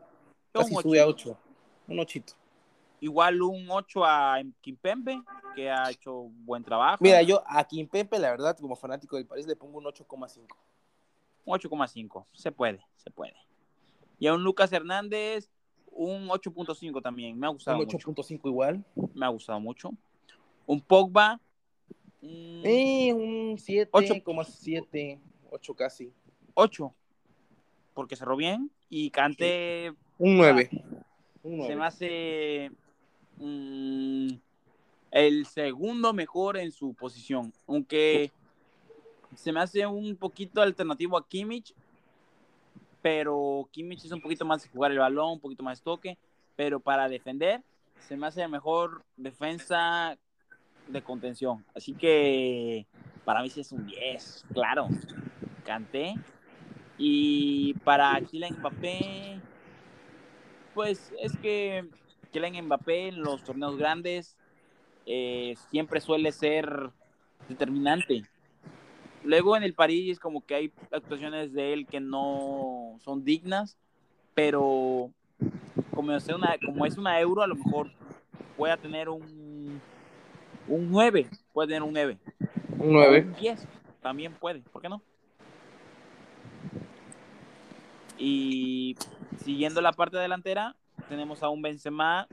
Casi 0.54 0.74
sube 0.76 1.02
a 1.02 1.08
8. 1.08 1.38
Un 1.90 2.00
8. 2.00 2.22
Igual 3.02 3.42
un 3.42 3.70
8 3.70 4.06
a 4.06 4.42
Kimpembe, 4.62 5.22
que 5.56 5.70
ha 5.70 5.92
hecho 5.92 6.30
buen 6.46 6.64
trabajo. 6.64 7.00
Mira, 7.02 7.22
yo 7.22 7.44
a 7.46 7.66
Kimpembe, 7.66 8.18
la 8.18 8.32
verdad, 8.32 8.58
como 8.58 8.78
fanático 8.78 9.18
del 9.18 9.26
París, 9.26 9.46
le 9.46 9.58
pongo 9.58 9.80
un 9.80 9.84
8,5. 9.84 10.48
8,5. 11.46 12.26
Se 12.32 12.54
puede, 12.54 12.80
se 12.96 13.12
puede. 13.12 13.36
Y 14.20 14.28
a 14.28 14.34
un 14.34 14.42
Lucas 14.42 14.72
Hernández, 14.72 15.50
un 15.92 16.30
8.5 16.30 17.02
también. 17.02 17.38
Me 17.38 17.46
ha 17.46 17.50
gustado. 17.50 17.80
Un 17.80 17.88
8.5 17.88 18.40
igual. 18.46 18.86
Me 19.14 19.26
ha 19.26 19.30
gustado 19.30 19.60
mucho. 19.60 19.92
Un 20.66 20.80
Pogba. 20.80 21.42
Eh, 22.24 23.14
un 23.14 23.58
7,7. 23.58 25.20
8 25.52 25.76
casi. 25.76 26.14
8. 26.54 26.94
Porque 27.94 28.16
cerró 28.16 28.38
bien. 28.38 28.72
Y 28.90 29.10
Cante. 29.10 29.94
Un 30.18 30.38
9. 30.38 30.70
Se 31.44 31.76
me 31.76 31.86
hace. 31.86 32.72
Mm, 33.38 34.30
el 35.12 35.46
segundo 35.46 36.14
mejor 36.14 36.58
en 36.58 36.72
su 36.72 36.94
posición. 36.94 37.54
Aunque 37.68 38.32
se 39.36 39.52
me 39.52 39.60
hace 39.60 39.86
un 39.86 40.16
poquito 40.16 40.62
alternativo 40.62 41.18
a 41.18 41.28
Kimmich, 41.28 41.74
pero 43.02 43.68
Kimmich 43.72 44.06
es 44.06 44.12
un 44.12 44.22
poquito 44.22 44.46
más 44.46 44.64
de 44.64 44.70
jugar 44.70 44.92
el 44.92 45.00
balón, 45.00 45.34
un 45.34 45.40
poquito 45.40 45.64
más 45.64 45.82
toque, 45.82 46.18
pero 46.56 46.80
para 46.80 47.10
defender 47.10 47.62
se 48.08 48.18
me 48.18 48.28
hace 48.28 48.48
mejor 48.48 49.04
defensa 49.18 50.18
de 50.88 51.02
contención. 51.02 51.64
Así 51.76 51.94
que 51.94 52.86
para 53.26 53.42
mí 53.42 53.50
sí 53.50 53.62
es 53.62 53.72
un 53.72 53.86
10, 53.86 54.46
claro. 54.54 54.88
Canté. 55.66 56.16
Y 56.98 57.74
para 57.84 58.20
Kylian 58.22 58.58
Mbappé, 58.60 59.40
pues 60.74 61.12
es 61.20 61.36
que 61.38 61.86
Kylian 62.32 62.66
Mbappé 62.66 63.08
en 63.08 63.22
los 63.22 63.44
torneos 63.44 63.78
grandes 63.78 64.38
eh, 65.06 65.56
siempre 65.70 66.00
suele 66.02 66.32
ser 66.32 66.92
determinante. 67.50 68.24
Luego 69.24 69.56
en 69.56 69.64
el 69.64 69.74
París 69.74 70.20
como 70.20 70.46
que 70.46 70.56
hay 70.56 70.72
actuaciones 70.92 71.54
de 71.54 71.74
él 71.74 71.88
que 71.88 72.00
no 72.00 72.98
son 73.04 73.24
dignas, 73.24 73.78
pero 74.34 75.12
como 75.94 76.12
es 76.12 76.28
una, 76.28 76.56
como 76.66 76.86
es 76.86 76.98
una 76.98 77.20
euro, 77.20 77.42
a 77.42 77.48
lo 77.48 77.56
mejor 77.56 77.92
pueda 78.58 78.78
tener 78.78 79.10
un, 79.10 79.82
un 80.68 80.90
9, 80.90 81.28
puede 81.52 81.68
tener 81.68 81.84
un 81.84 81.94
9. 81.94 82.18
Un 82.80 82.94
9. 82.94 83.22
Un 83.28 83.34
10, 83.36 83.68
también 84.02 84.34
puede, 84.34 84.60
¿por 84.62 84.82
qué 84.82 84.90
no? 84.90 85.02
Y 88.18 88.96
siguiendo 89.44 89.82
la 89.82 89.92
parte 89.92 90.18
delantera, 90.18 90.76
tenemos 91.10 91.44
a 91.44 91.50
un 91.50 91.62
Benzema 91.62 92.28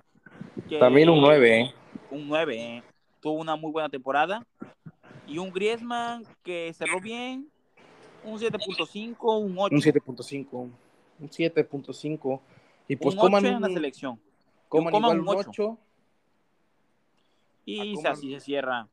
que... 0.69 0.79
También 0.79 1.09
un 1.09 1.21
9, 1.21 1.61
¿eh? 1.61 1.75
Un 2.11 2.29
9, 2.29 2.57
¿eh? 2.57 2.83
Tuvo 3.21 3.35
una 3.35 3.57
muy 3.57 3.73
buena 3.73 3.89
temporada 3.89 4.47
y 5.27 5.39
un 5.39 5.51
Griezmann 5.51 6.25
que 6.43 6.73
cerró 6.75 7.01
bien, 7.01 7.49
un 8.25 8.39
7.5, 8.39 9.17
un 9.41 9.55
8. 9.57 9.75
Un 9.75 9.81
7.5, 9.81 10.47
un 10.53 11.29
7.5. 11.29 12.41
Y 12.89 12.97
pues 12.97 13.15
un 13.15 13.35
8 13.35 13.47
en 13.47 13.61
la 13.61 13.69
selección. 13.69 14.21
Coman, 14.69 14.95
igual 14.95 15.21
un 15.21 15.29
8. 15.29 15.79
Y 17.71 18.07
así 18.07 18.33
se 18.33 18.41
cierra 18.41 18.89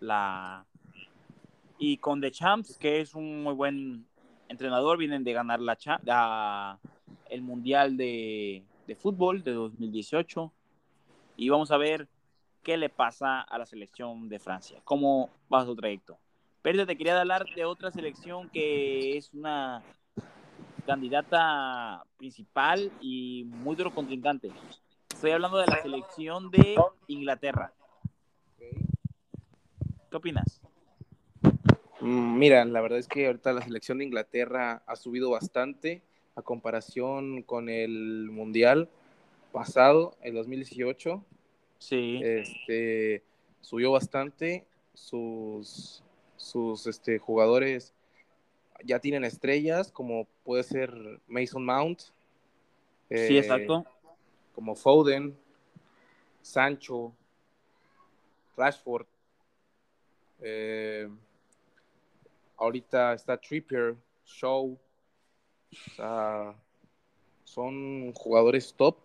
la... 0.00 0.66
Y 1.78 1.98
con 1.98 2.20
The 2.20 2.30
Champs, 2.30 2.78
que 2.78 3.00
es 3.00 3.14
un 3.14 3.42
muy 3.42 3.54
buen 3.54 4.06
entrenador, 4.48 4.96
vienen 4.96 5.24
de 5.24 5.32
ganar 5.32 5.60
la, 5.60 6.78
el 7.28 7.42
Mundial 7.42 7.96
de, 7.96 8.62
de 8.86 8.94
Fútbol 8.94 9.42
de 9.42 9.52
2018. 9.52 10.52
Y 11.36 11.48
vamos 11.48 11.70
a 11.70 11.76
ver 11.76 12.08
qué 12.62 12.76
le 12.76 12.88
pasa 12.88 13.40
a 13.40 13.58
la 13.58 13.66
selección 13.66 14.28
de 14.28 14.38
Francia, 14.38 14.80
cómo 14.84 15.30
va 15.52 15.64
su 15.64 15.74
trayecto. 15.76 16.18
Pero 16.62 16.86
te 16.86 16.96
quería 16.96 17.20
hablar 17.20 17.44
de 17.54 17.64
otra 17.64 17.90
selección 17.90 18.48
que 18.48 19.16
es 19.18 19.32
una 19.34 19.82
candidata 20.86 22.04
principal 22.16 22.90
y 23.00 23.44
muy 23.44 23.76
duro 23.76 23.94
contrincante. 23.94 24.50
Estoy 25.14 25.30
hablando 25.30 25.58
de 25.58 25.66
la 25.68 25.80
selección 25.80 26.50
de 26.50 26.74
Inglaterra. 27.06 27.72
¿Qué 28.58 30.16
opinas? 30.16 30.60
Mm, 32.00 32.36
mira, 32.36 32.64
la 32.64 32.80
verdad 32.80 32.98
es 32.98 33.06
que 33.06 33.28
ahorita 33.28 33.52
la 33.52 33.62
selección 33.62 33.98
de 33.98 34.04
Inglaterra 34.06 34.82
ha 34.84 34.96
subido 34.96 35.30
bastante 35.30 36.02
a 36.34 36.42
comparación 36.42 37.42
con 37.42 37.68
el 37.68 38.28
Mundial 38.32 38.88
pasado, 39.52 40.16
el 40.20 40.34
2018. 40.34 41.24
Sí. 41.78 42.20
Este, 42.20 43.22
subió 43.60 43.92
bastante. 43.92 44.66
Sus, 44.94 46.02
sus 46.36 46.88
este, 46.88 47.20
jugadores 47.20 47.94
ya 48.84 48.98
tienen 48.98 49.22
estrellas, 49.22 49.92
como 49.92 50.26
puede 50.42 50.64
ser 50.64 50.92
Mason 51.28 51.64
Mount. 51.64 52.00
sí, 53.08 53.38
exacto. 53.38 53.86
Como 54.54 54.74
Foden, 54.74 55.36
Sancho, 56.40 57.12
Rashford. 58.56 59.06
Eh, 60.40 61.08
ahorita 62.56 63.14
está 63.14 63.36
Trippier, 63.36 63.96
Show. 64.24 64.78
son 67.44 68.12
jugadores 68.12 68.72
top. 68.74 68.96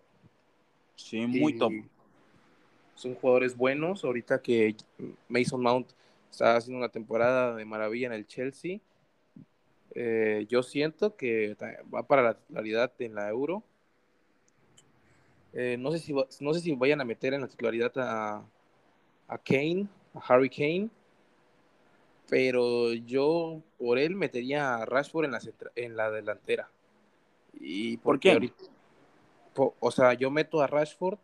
Sí, 0.96 1.26
muy 1.26 1.58
top. 1.58 1.72
Son 2.94 3.14
jugadores 3.14 3.56
buenos. 3.56 4.04
Ahorita 4.04 4.40
que 4.40 4.76
Mason 5.28 5.62
Mount 5.62 5.90
está 6.30 6.56
haciendo 6.56 6.78
una 6.78 6.90
temporada 6.90 7.56
de 7.56 7.64
maravilla 7.64 8.06
en 8.06 8.12
el 8.12 8.26
Chelsea. 8.26 8.80
Eh, 9.94 10.46
yo 10.48 10.62
siento 10.62 11.16
que 11.16 11.56
va 11.92 12.06
para 12.06 12.22
la 12.22 12.34
titularidad 12.34 12.92
en 12.98 13.14
la 13.14 13.28
Euro. 13.28 13.64
Eh, 15.52 15.76
no, 15.78 15.90
sé 15.90 15.98
si, 15.98 16.12
no 16.12 16.54
sé 16.54 16.60
si 16.60 16.74
vayan 16.74 17.00
a 17.00 17.04
meter 17.04 17.34
en 17.34 17.40
la 17.40 17.48
titularidad 17.48 17.92
a, 17.96 18.44
a 19.28 19.38
Kane, 19.38 19.88
a 20.14 20.20
Harry 20.28 20.48
Kane, 20.48 20.88
pero 22.28 22.92
yo 22.92 23.60
por 23.78 23.98
él 23.98 24.14
metería 24.14 24.76
a 24.76 24.86
Rashford 24.86 25.24
en 25.24 25.32
la, 25.32 25.40
en 25.74 25.96
la 25.96 26.10
delantera. 26.10 26.70
Y 27.54 27.96
¿Por 27.98 28.20
qué? 28.20 28.52
o 29.56 29.90
sea, 29.90 30.14
yo 30.14 30.30
meto 30.30 30.62
a 30.62 30.68
Rashford 30.68 31.18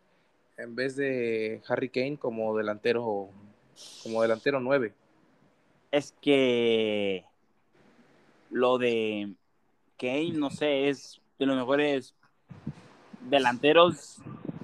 en 0.56 0.75
vez 0.75 0.97
de 0.97 1.62
Harry 1.68 1.88
Kane 1.88 2.18
como 2.18 2.56
delantero 2.56 3.30
como 4.02 4.23
delantero 4.23 4.61
9. 4.61 4.92
Es 5.90 6.14
que 6.21 7.25
lo 8.50 8.78
de 8.78 9.33
Kane, 9.99 10.33
no 10.33 10.50
sé, 10.50 10.88
es 10.88 11.21
de 11.38 11.47
los 11.47 11.56
mejores 11.56 12.14
delanteros 13.28 14.18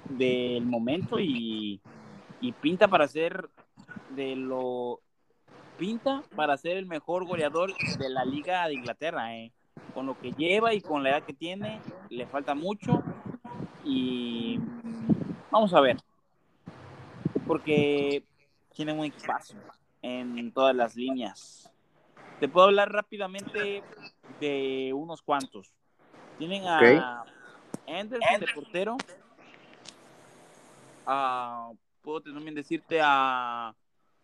del 0.08 0.64
momento 0.64 1.18
y, 1.18 1.80
pinta 2.60 2.88
para 2.88 3.06
ser 3.06 3.48
de 4.10 4.34
lo 4.34 5.00
pinta 5.78 6.22
para 6.34 6.56
ser 6.56 6.76
el 6.76 6.86
mejor 6.86 7.24
goleador 7.24 7.72
de 7.98 8.08
la 8.08 8.24
liga 8.24 8.66
de 8.66 8.74
Inglaterra 8.74 9.36
eh. 9.36 9.52
con 9.94 10.06
lo 10.06 10.18
que 10.18 10.32
lleva 10.32 10.74
y 10.74 10.80
con 10.80 11.02
la 11.02 11.10
edad 11.10 11.22
que 11.22 11.32
tiene 11.32 11.80
le 12.10 12.26
falta 12.26 12.54
mucho 12.54 13.02
y 13.84 14.58
vamos 15.50 15.72
a 15.72 15.80
ver 15.80 15.96
porque 17.46 18.24
tiene 18.74 18.92
un 18.92 19.04
equipazo 19.04 19.54
en 20.02 20.52
todas 20.52 20.74
las 20.74 20.96
líneas 20.96 21.72
te 22.42 22.48
puedo 22.48 22.66
hablar 22.66 22.90
rápidamente 22.90 23.84
de 24.40 24.92
unos 24.92 25.22
cuantos. 25.22 25.72
Tienen 26.38 26.66
a 26.66 27.24
Anderson 27.86 28.40
de 28.40 28.46
portero. 28.54 28.96
puedo 32.02 32.20
también 32.20 32.54
decirte 32.54 33.00
a 33.02 33.74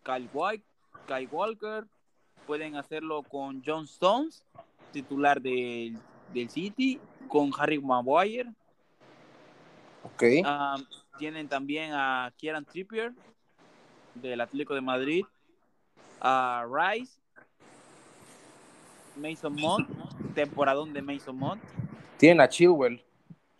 Kyle, 0.03 0.29
White, 0.33 0.65
Kyle 1.07 1.27
Walker. 1.31 1.85
Pueden 2.45 2.75
hacerlo 2.75 3.21
con 3.23 3.61
John 3.65 3.85
Stones, 3.85 4.43
titular 4.91 5.39
del, 5.41 5.99
City, 6.49 6.99
con 7.27 7.51
Harry 7.57 7.79
Maguire. 7.79 8.51
Okay. 10.15 10.41
tienen 11.17 11.47
también 11.47 11.91
a 11.93 12.33
Kieran 12.37 12.65
Trippier 12.65 13.13
del 14.15 14.41
Atlético 14.41 14.73
de 14.73 14.81
Madrid, 14.81 15.25
a 16.21 16.65
Rice 16.67 17.19
Mason 19.15 19.53
Mount, 19.53 19.87
temporadón 20.33 20.93
de 20.93 21.01
Mason 21.01 21.37
Mount. 21.37 21.61
Tienen 22.17 22.41
a 22.41 22.49
Chilwell. 22.49 23.03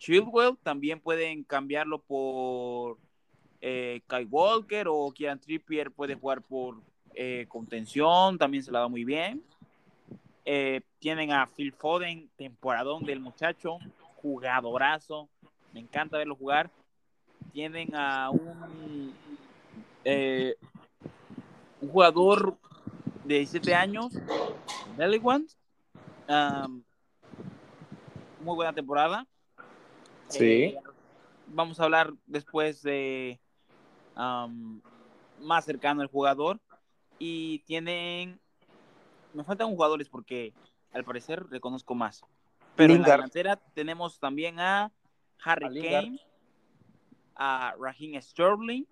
Chilwell 0.00 0.56
también 0.62 0.98
pueden 0.98 1.44
cambiarlo 1.44 2.00
por 2.00 2.96
eh, 3.60 4.00
Kai 4.06 4.24
Walker 4.24 4.86
o 4.88 5.12
Kieran 5.12 5.38
Trippier 5.38 5.90
puede 5.90 6.14
jugar 6.14 6.40
por 6.40 6.80
eh, 7.14 7.44
contención, 7.48 8.38
también 8.38 8.64
se 8.64 8.72
la 8.72 8.80
da 8.80 8.88
muy 8.88 9.04
bien. 9.04 9.44
Eh, 10.46 10.80
tienen 10.98 11.32
a 11.32 11.46
Phil 11.46 11.72
Foden, 11.72 12.30
temporadón 12.36 13.04
del 13.04 13.20
muchacho, 13.20 13.76
jugadorazo, 14.16 15.28
me 15.74 15.80
encanta 15.80 16.16
verlo 16.16 16.34
jugar. 16.34 16.70
Tienen 17.52 17.94
a 17.94 18.30
un, 18.30 19.12
un 21.80 21.90
jugador 21.90 22.56
de 23.24 23.34
17 23.34 23.74
años, 23.74 24.14
Nelly 24.96 25.20
muy 25.20 25.46
buena 28.54 28.72
temporada. 28.72 29.26
Sí. 30.30 30.44
Eh, 30.44 30.78
vamos 31.48 31.80
a 31.80 31.84
hablar 31.84 32.12
después 32.26 32.82
de 32.82 33.38
más 34.16 35.64
cercano 35.64 36.02
al 36.02 36.08
jugador. 36.08 36.60
Y 37.18 37.60
tienen. 37.60 38.40
Me 39.34 39.44
faltan 39.44 39.68
jugadores 39.68 40.08
porque 40.08 40.52
al 40.92 41.04
parecer 41.04 41.46
reconozco 41.50 41.94
más. 41.94 42.24
Pero 42.76 42.94
en 42.94 43.02
la 43.02 43.10
delantera 43.10 43.56
tenemos 43.74 44.18
también 44.18 44.58
a 44.58 44.90
Harry 45.44 45.82
Kane, 45.82 46.20
a 47.36 47.74
Raheem 47.78 48.20
Sterling, 48.20 48.84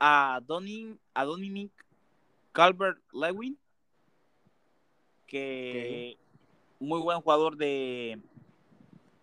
a, 0.00 0.40
Donny, 0.44 0.96
a 1.14 1.24
Dominic 1.24 1.70
Calvert 2.52 3.00
Lewin, 3.12 3.56
que 5.26 6.18
muy 6.80 7.00
buen 7.00 7.20
jugador 7.20 7.56
de 7.56 8.20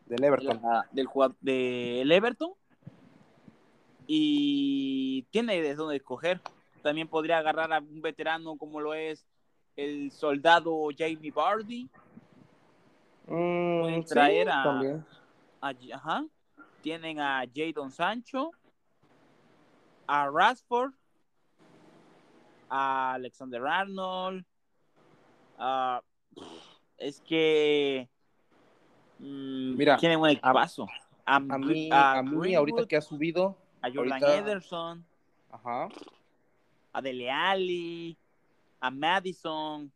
del 0.06 0.24
Everton. 0.24 0.62
del 0.92 1.08
del 1.42 2.12
Everton. 2.12 2.52
Y 4.08 5.24
tiene 5.32 5.62
de 5.62 5.76
dónde 5.76 5.96
escoger. 5.96 6.42
También 6.84 7.08
podría 7.08 7.40
agarrar 7.40 7.74
a 7.74 7.80
un 7.80 8.02
veterano 8.02 8.58
como 8.58 8.80
lo 8.80 8.94
es 8.94 9.26
el 9.76 10.12
soldado 10.12 10.90
Jamie 10.96 11.32
Bardi. 11.32 11.90
Mm, 13.28 14.04
traer 14.04 14.50
a, 14.50 14.82
ajá, 15.94 16.26
Tienen 16.82 17.20
a 17.20 17.44
Jadon 17.54 17.92
Sancho, 17.92 18.52
a 20.06 20.30
Rashford, 20.30 20.94
a 22.70 23.14
Alexander 23.14 23.66
Arnold. 23.66 24.46
es 26.98 27.20
que 27.22 28.08
mira, 29.26 29.98
tiene 29.98 30.18
un 30.18 30.30
equipazo. 30.30 30.88
A, 31.26 31.40
mí, 31.40 31.90
a, 31.92 32.22
mí 32.22 32.54
ahorita 32.54 32.86
que 32.88 32.98
ha 32.98 33.02
subido 33.02 33.56
a 33.82 33.92
Jordan 33.92 34.24
Ederson, 34.24 35.06
ajá. 35.52 35.88
a 36.94 37.02
Dele 37.02 37.32
Alli, 37.32 38.16
a 38.80 38.92
Madison. 38.92 39.92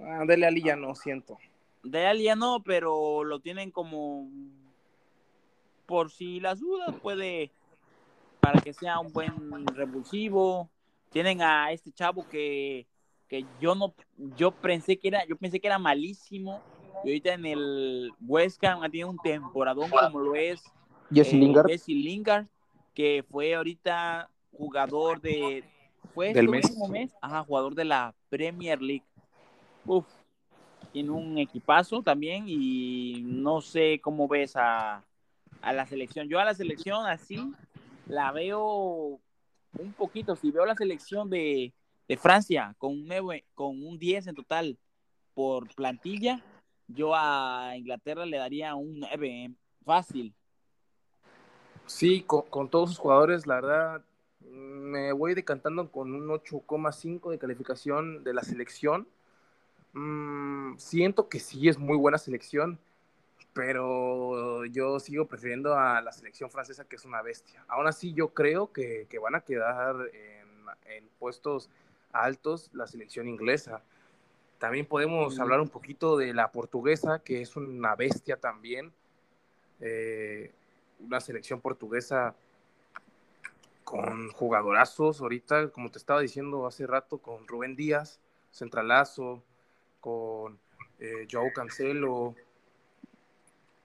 A 0.00 0.24
Dele 0.24 0.46
Alli 0.46 0.62
ya 0.62 0.76
no 0.76 0.94
siento. 0.94 1.38
Dele 1.82 2.06
Alli 2.06 2.22
ya 2.24 2.36
no, 2.36 2.62
pero 2.62 3.24
lo 3.24 3.40
tienen 3.40 3.70
como 3.72 4.28
por 5.86 6.10
si 6.10 6.38
las 6.38 6.60
dudas 6.60 6.94
puede 7.02 7.50
para 8.38 8.60
que 8.60 8.72
sea 8.72 9.00
un 9.00 9.12
buen 9.12 9.66
revulsivo 9.66 10.70
tienen 11.10 11.42
a 11.42 11.70
este 11.72 11.92
chavo 11.92 12.26
que, 12.28 12.86
yo 13.60 13.74
no, 13.74 13.94
yo 14.36 14.50
pensé 14.50 14.96
que 14.96 15.08
era, 15.08 15.26
yo 15.26 15.36
pensé 15.36 15.60
que 15.60 15.66
era 15.66 15.78
malísimo. 15.78 16.62
Y 17.04 17.08
ahorita 17.08 17.34
en 17.34 17.46
el 17.46 18.12
West 18.20 18.62
Ham 18.64 18.82
ha 18.82 18.88
tenido 18.88 19.10
un 19.10 19.18
temporadón 19.18 19.90
como 19.90 20.20
lo 20.20 20.34
es 20.34 20.62
Jesse 21.12 21.32
Lingard. 21.34 21.68
Jesse 21.68 21.88
Lingard, 21.88 22.46
que 22.94 23.24
fue 23.28 23.54
ahorita 23.54 24.30
jugador 24.52 25.20
de, 25.20 25.64
fue 26.14 26.32
del 26.32 26.48
mes. 26.48 26.70
mes, 26.90 27.12
ajá, 27.20 27.42
jugador 27.44 27.74
de 27.74 27.84
la 27.84 28.14
Premier 28.28 28.80
League. 28.80 29.04
Uf, 29.86 30.06
tiene 30.92 31.10
un 31.10 31.38
equipazo 31.38 32.02
también 32.02 32.44
y 32.46 33.22
no 33.24 33.60
sé 33.60 34.00
cómo 34.02 34.28
ves 34.28 34.56
a, 34.56 35.04
a 35.62 35.72
la 35.72 35.86
selección. 35.86 36.28
Yo 36.28 36.38
a 36.40 36.44
la 36.44 36.54
selección 36.54 37.06
así 37.06 37.52
la 38.06 38.32
veo 38.32 39.20
un 39.78 39.92
poquito, 39.92 40.36
si 40.36 40.50
veo 40.50 40.66
la 40.66 40.74
selección 40.74 41.30
de, 41.30 41.72
Francia 42.18 42.74
con 42.78 42.90
un, 42.92 43.06
9, 43.06 43.44
con 43.54 43.86
un 43.86 43.96
10 43.96 44.26
en 44.26 44.34
total 44.34 44.78
por 45.32 45.72
plantilla, 45.76 46.42
yo 46.94 47.14
a 47.14 47.76
Inglaterra 47.76 48.26
le 48.26 48.38
daría 48.38 48.74
un 48.74 49.00
9 49.00 49.52
fácil. 49.84 50.34
Sí, 51.86 52.22
con, 52.26 52.68
todos 52.68 52.90
sus 52.90 52.98
jugadores, 52.98 53.46
la 53.46 53.56
verdad, 53.56 54.02
me 54.40 55.12
voy 55.12 55.34
decantando 55.34 55.90
con 55.90 56.14
un 56.14 56.28
8,5 56.28 57.30
de 57.30 57.38
calificación 57.38 58.22
de 58.22 58.34
la 58.34 58.42
selección. 58.42 59.08
Mm, 59.92 60.76
siento 60.76 61.28
que 61.28 61.40
sí 61.40 61.68
es 61.68 61.78
muy 61.78 61.96
buena 61.96 62.18
selección 62.18 62.78
pero 63.52 64.64
yo 64.66 65.00
sigo 65.00 65.26
prefiriendo 65.26 65.74
a 65.74 66.00
la 66.00 66.12
selección 66.12 66.50
francesa, 66.50 66.84
que 66.84 66.96
es 66.96 67.04
una 67.04 67.22
bestia. 67.22 67.64
Aún 67.68 67.86
así, 67.86 68.12
yo 68.12 68.28
creo 68.28 68.72
que, 68.72 69.06
van 69.20 69.34
a 69.34 69.40
quedar 69.40 69.96
en, 70.86 71.08
puestos 71.18 71.68
altos 72.12 72.70
la 72.72 72.86
selección 72.86 73.28
inglesa. 73.28 73.82
También 74.60 74.84
podemos 74.84 75.38
mm. 75.38 75.40
hablar 75.40 75.60
un 75.60 75.70
poquito 75.70 76.18
de 76.18 76.34
la 76.34 76.52
portuguesa, 76.52 77.20
que 77.24 77.40
es 77.40 77.56
una 77.56 77.96
bestia 77.96 78.36
también. 78.36 78.92
Eh, 79.80 80.52
una 81.00 81.18
selección 81.18 81.62
portuguesa 81.62 82.36
con 83.84 84.30
jugadorazos 84.32 85.22
ahorita, 85.22 85.70
como 85.70 85.90
te 85.90 85.96
estaba 85.96 86.20
diciendo 86.20 86.66
hace 86.66 86.86
rato, 86.86 87.16
con 87.16 87.48
Rubén 87.48 87.74
Díaz, 87.74 88.20
centralazo, 88.50 89.42
con 89.98 90.58
eh, 90.98 91.26
Joao 91.28 91.50
Cancelo, 91.54 92.34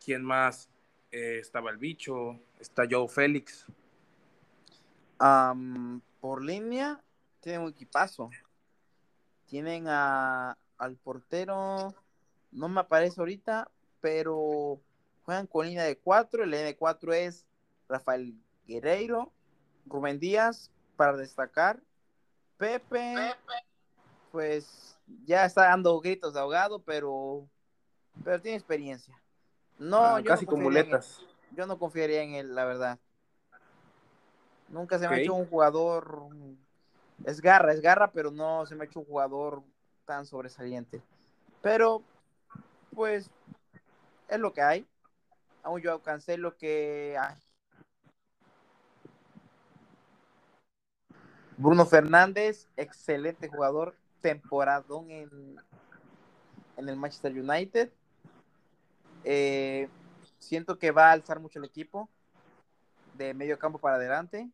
¿quién 0.03 0.25
más? 0.25 0.69
Eh, 1.09 1.39
estaba 1.39 1.71
el 1.71 1.77
bicho, 1.77 2.37
está 2.59 2.83
Joe 2.91 3.07
Félix. 3.07 3.65
por 6.19 6.43
línea, 6.43 7.01
tienen 7.39 7.61
un 7.61 7.69
equipazo. 7.69 8.29
Tienen 9.45 9.85
a, 9.87 10.57
al 10.77 10.95
portero, 10.97 11.93
no 12.51 12.69
me 12.69 12.81
aparece 12.81 13.19
ahorita, 13.19 13.69
pero 14.01 14.79
juegan 15.23 15.47
con 15.47 15.65
línea 15.65 15.83
de 15.83 15.97
cuatro. 15.97 16.43
El 16.43 16.51
línea 16.51 16.65
de 16.65 16.77
cuatro 16.77 17.13
es 17.13 17.45
Rafael 17.89 18.33
Guerreiro, 18.67 19.31
Rubén 19.85 20.19
Díaz, 20.19 20.71
para 20.95 21.17
destacar. 21.17 21.79
Pepe, 22.57 23.15
pues 24.31 24.97
ya 25.25 25.45
está 25.45 25.63
dando 25.65 25.99
gritos 25.99 26.33
de 26.33 26.39
ahogado, 26.39 26.79
pero, 26.79 27.47
pero 28.23 28.41
tiene 28.41 28.57
experiencia. 28.57 29.13
No, 29.77 29.97
ah, 29.97 30.23
casi 30.23 30.45
con 30.45 30.63
muletas. 30.63 31.21
Yo 31.51 31.67
no 31.67 31.77
confiaría 31.77 32.23
en 32.23 32.33
él, 32.33 32.55
la 32.55 32.65
verdad. 32.65 32.99
Nunca 34.69 34.97
se 34.97 35.07
me 35.07 35.15
ha 35.15 35.19
hecho 35.19 35.33
un 35.33 35.45
jugador. 35.45 36.27
Es 37.23 37.41
garra, 37.41 37.73
es 37.73 37.81
garra, 37.81 38.11
pero 38.11 38.31
no 38.31 38.65
se 38.65 38.75
me 38.75 38.83
ha 38.83 38.87
hecho 38.87 38.99
un 38.99 39.05
jugador 39.05 39.63
tan 40.05 40.25
sobresaliente. 40.25 41.01
Pero, 41.61 42.03
pues, 42.93 43.29
es 44.27 44.39
lo 44.39 44.53
que 44.53 44.61
hay. 44.61 44.87
Aún 45.63 45.81
yo 45.81 45.91
alcancé 45.91 46.37
lo 46.37 46.55
que. 46.55 47.17
Bruno 51.57 51.85
Fernández, 51.85 52.67
excelente 52.75 53.47
jugador, 53.47 53.95
temporadón 54.21 55.09
en, 55.09 55.29
en 56.77 56.89
el 56.89 56.95
Manchester 56.97 57.31
United. 57.31 57.91
Eh, 59.23 59.89
siento 60.37 60.77
que 60.77 60.91
va 60.91 61.09
a 61.09 61.11
alzar 61.13 61.39
mucho 61.39 61.59
el 61.59 61.65
equipo 61.65 62.09
de 63.15 63.33
medio 63.33 63.57
campo 63.57 63.79
para 63.79 63.95
adelante. 63.95 64.49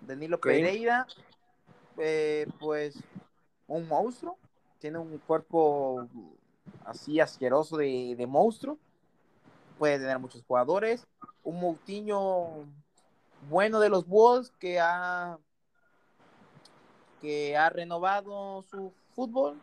Danilo 0.00 0.40
Pereira, 0.40 1.06
eh, 1.98 2.46
pues 2.58 3.02
un 3.66 3.88
monstruo, 3.88 4.38
tiene 4.86 4.98
un 5.00 5.18
cuerpo 5.18 6.06
así 6.84 7.18
asqueroso 7.18 7.76
de, 7.76 8.24
monstruo, 8.28 8.78
puede 9.80 9.98
tener 9.98 10.20
muchos 10.20 10.44
jugadores, 10.46 11.04
un 11.42 11.58
Moutinho 11.58 12.66
bueno 13.50 13.80
de 13.80 13.88
los 13.88 14.06
Wolves 14.06 14.52
que 14.60 14.78
ha 14.78 15.38
que 17.20 17.56
ha 17.56 17.68
renovado 17.68 18.62
su 18.62 18.92
fútbol 19.16 19.60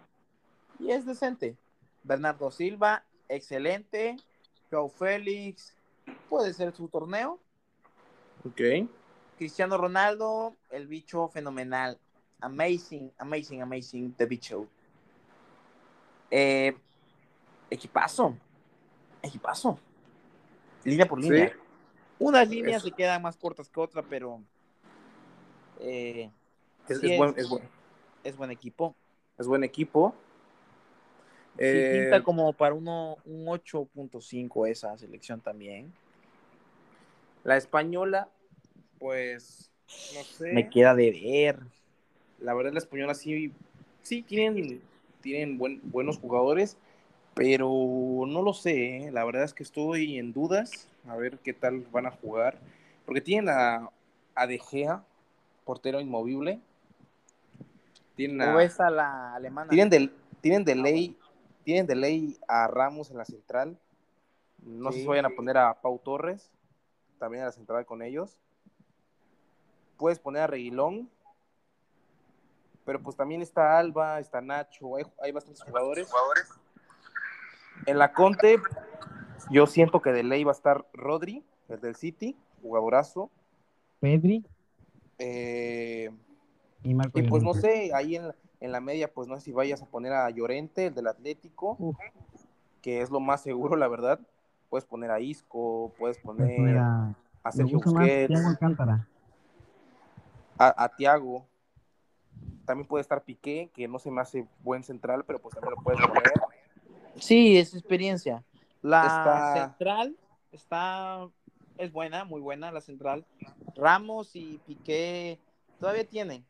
y 0.78 0.92
es 0.92 1.06
decente. 1.06 1.56
Bernardo 2.04 2.52
Silva, 2.52 3.06
excelente. 3.30 4.18
Joe 4.70 4.90
Félix, 4.90 5.74
puede 6.28 6.54
ser 6.54 6.76
su 6.76 6.90
torneo. 6.90 7.40
Ok. 8.46 8.90
Cristiano 9.38 9.78
Ronaldo, 9.78 10.54
el 10.70 10.86
bicho 10.88 11.30
fenomenal. 11.30 11.98
Amazing, 12.42 13.10
amazing, 13.20 13.62
amazing, 13.62 14.14
the 14.18 14.26
bicho. 14.26 14.68
Eh, 16.36 16.76
equipazo. 17.70 18.36
Equipazo. 19.22 19.78
Línea 20.84 21.08
por 21.08 21.22
línea. 21.22 21.56
Unas 22.18 22.50
líneas 22.50 22.82
se 22.82 22.92
quedan 22.92 23.22
más 23.22 23.38
cortas 23.38 23.70
que 23.70 23.80
otras, 23.80 24.04
pero. 24.10 24.42
Eh, 25.80 26.32
es, 26.90 27.18
buen, 27.18 27.36
es 28.24 28.36
buen 28.36 28.50
equipo. 28.50 28.96
Es 29.38 29.46
buen 29.46 29.64
equipo. 29.64 30.16
Sí, 31.60 31.66
pinta 31.92 32.18
eh, 32.18 32.24
como 32.24 32.52
para 32.54 32.74
uno, 32.74 33.18
un 33.26 33.46
8.5 33.46 34.68
esa 34.68 34.98
selección 34.98 35.40
también. 35.40 35.94
La 37.44 37.58
española, 37.58 38.28
pues, 38.98 39.70
no 40.16 40.24
sé. 40.24 40.52
Me 40.52 40.68
queda 40.72 40.96
de 40.96 41.12
ver. 41.12 41.60
La 42.40 42.56
verdad, 42.56 42.74
la 42.74 42.80
española 42.80 43.14
sí, 43.14 43.54
sí 44.02 44.24
tienen, 44.24 44.82
tienen 45.24 45.58
buenos 45.58 46.20
jugadores, 46.20 46.78
pero 47.34 47.68
no 48.28 48.44
lo 48.44 48.54
sé. 48.54 48.98
¿eh? 48.98 49.12
La 49.12 49.26
verdad 49.26 49.44
es 49.44 49.54
que 49.54 49.64
estoy 49.64 50.20
en 50.20 50.34
dudas. 50.34 50.88
A 51.08 51.16
ver 51.16 51.40
qué 51.40 51.54
tal 51.54 51.80
van 51.92 52.06
a 52.06 52.12
jugar. 52.12 52.60
Porque 53.06 53.22
tienen 53.22 53.50
a, 53.50 53.90
a 54.36 54.48
De 54.48 54.60
Gea, 54.60 55.04
portero 55.66 56.00
inmovible. 56.00 56.60
Tienen 58.16 58.42
a, 58.42 58.90
la 58.92 59.34
alemana. 59.34 59.70
Tienen 59.70 59.90
de, 59.90 60.12
tienen 60.42 60.64
de 60.64 60.76
ley 60.76 61.18
tienen 61.64 61.88
de 61.88 61.96
ley 61.96 62.38
a 62.48 62.68
Ramos 62.68 63.10
en 63.10 63.18
la 63.18 63.26
central. 63.26 63.78
No 64.58 64.92
sé 64.92 65.00
si 65.00 65.06
vayan 65.06 65.26
a 65.26 65.30
poner 65.30 65.58
a 65.58 65.82
Pau 65.82 66.00
Torres, 66.00 66.52
también 67.20 67.44
a 67.44 67.48
la 67.48 67.52
central 67.52 67.86
con 67.86 68.02
ellos. 68.02 68.38
Puedes 69.98 70.20
poner 70.20 70.44
a 70.44 70.48
Reguilón, 70.48 71.10
pero 72.86 73.02
pues 73.02 73.16
también 73.16 73.42
está 73.42 73.78
Alba, 73.78 74.20
está 74.20 74.42
Nacho, 74.42 74.96
hay, 75.22 75.32
bastantes 75.32 75.64
jugadores. 75.64 76.08
En 77.86 77.98
la 77.98 78.14
Conte, 78.14 78.58
yo 79.50 79.68
siento 79.68 80.02
que 80.02 80.12
de 80.12 80.24
ley 80.24 80.44
va 80.44 80.52
a 80.52 80.56
estar 80.56 80.86
Rodri, 80.94 81.44
el 81.70 81.80
del 81.80 81.96
City, 81.96 82.36
jugadorazo. 82.62 83.30
Pedri. 84.00 84.46
Eh, 85.18 86.10
y, 86.84 86.92
y 86.92 87.24
pues 87.28 87.44
no 87.44 87.54
sé, 87.54 87.92
ahí 87.94 88.16
en, 88.16 88.34
en 88.64 88.72
la 88.72 88.80
media, 88.80 89.12
pues 89.14 89.28
no 89.28 89.36
sé 89.36 89.42
si 89.42 89.52
vayas 89.52 89.82
a 89.82 89.86
poner 89.86 90.14
a 90.14 90.30
Llorente, 90.30 90.88
el 90.88 90.96
del 90.96 91.08
Atlético, 91.08 91.78
que 92.82 93.02
es 93.02 93.10
lo 93.10 93.20
más 93.20 93.42
seguro, 93.42 93.76
la 93.76 93.90
verdad. 93.90 94.22
Puedes 94.70 94.86
poner 94.86 95.12
a 95.12 95.20
Isco, 95.20 95.94
puedes 96.00 96.18
poner 96.18 96.78
a, 96.78 97.14
a 97.44 97.52
Sergio 97.52 97.80
Busquets, 97.80 98.34
a, 100.58 100.84
a 100.84 100.96
Tiago. 100.96 101.46
También 102.66 102.88
puede 102.88 103.02
estar 103.02 103.24
Piqué, 103.24 103.70
que 103.74 103.88
no 103.88 104.00
se 104.00 104.12
me 104.12 104.22
hace 104.22 104.48
buen 104.60 104.84
central, 104.84 105.24
pero 105.26 105.40
pues 105.40 105.54
también 105.56 105.76
lo 105.78 105.84
puedes 105.84 106.06
poner. 106.06 106.34
Sí, 107.20 107.58
es 107.58 107.74
experiencia. 107.74 108.44
La 108.82 109.54
central 109.56 110.18
está, 110.52 111.28
es 111.78 111.92
buena, 111.92 112.26
muy 112.26 112.42
buena 112.42 112.72
la 112.72 112.82
central. 112.82 113.26
Ramos 113.76 114.36
y 114.36 114.60
Piqué 114.66 115.40
todavía 115.80 116.08
tienen. 116.08 116.46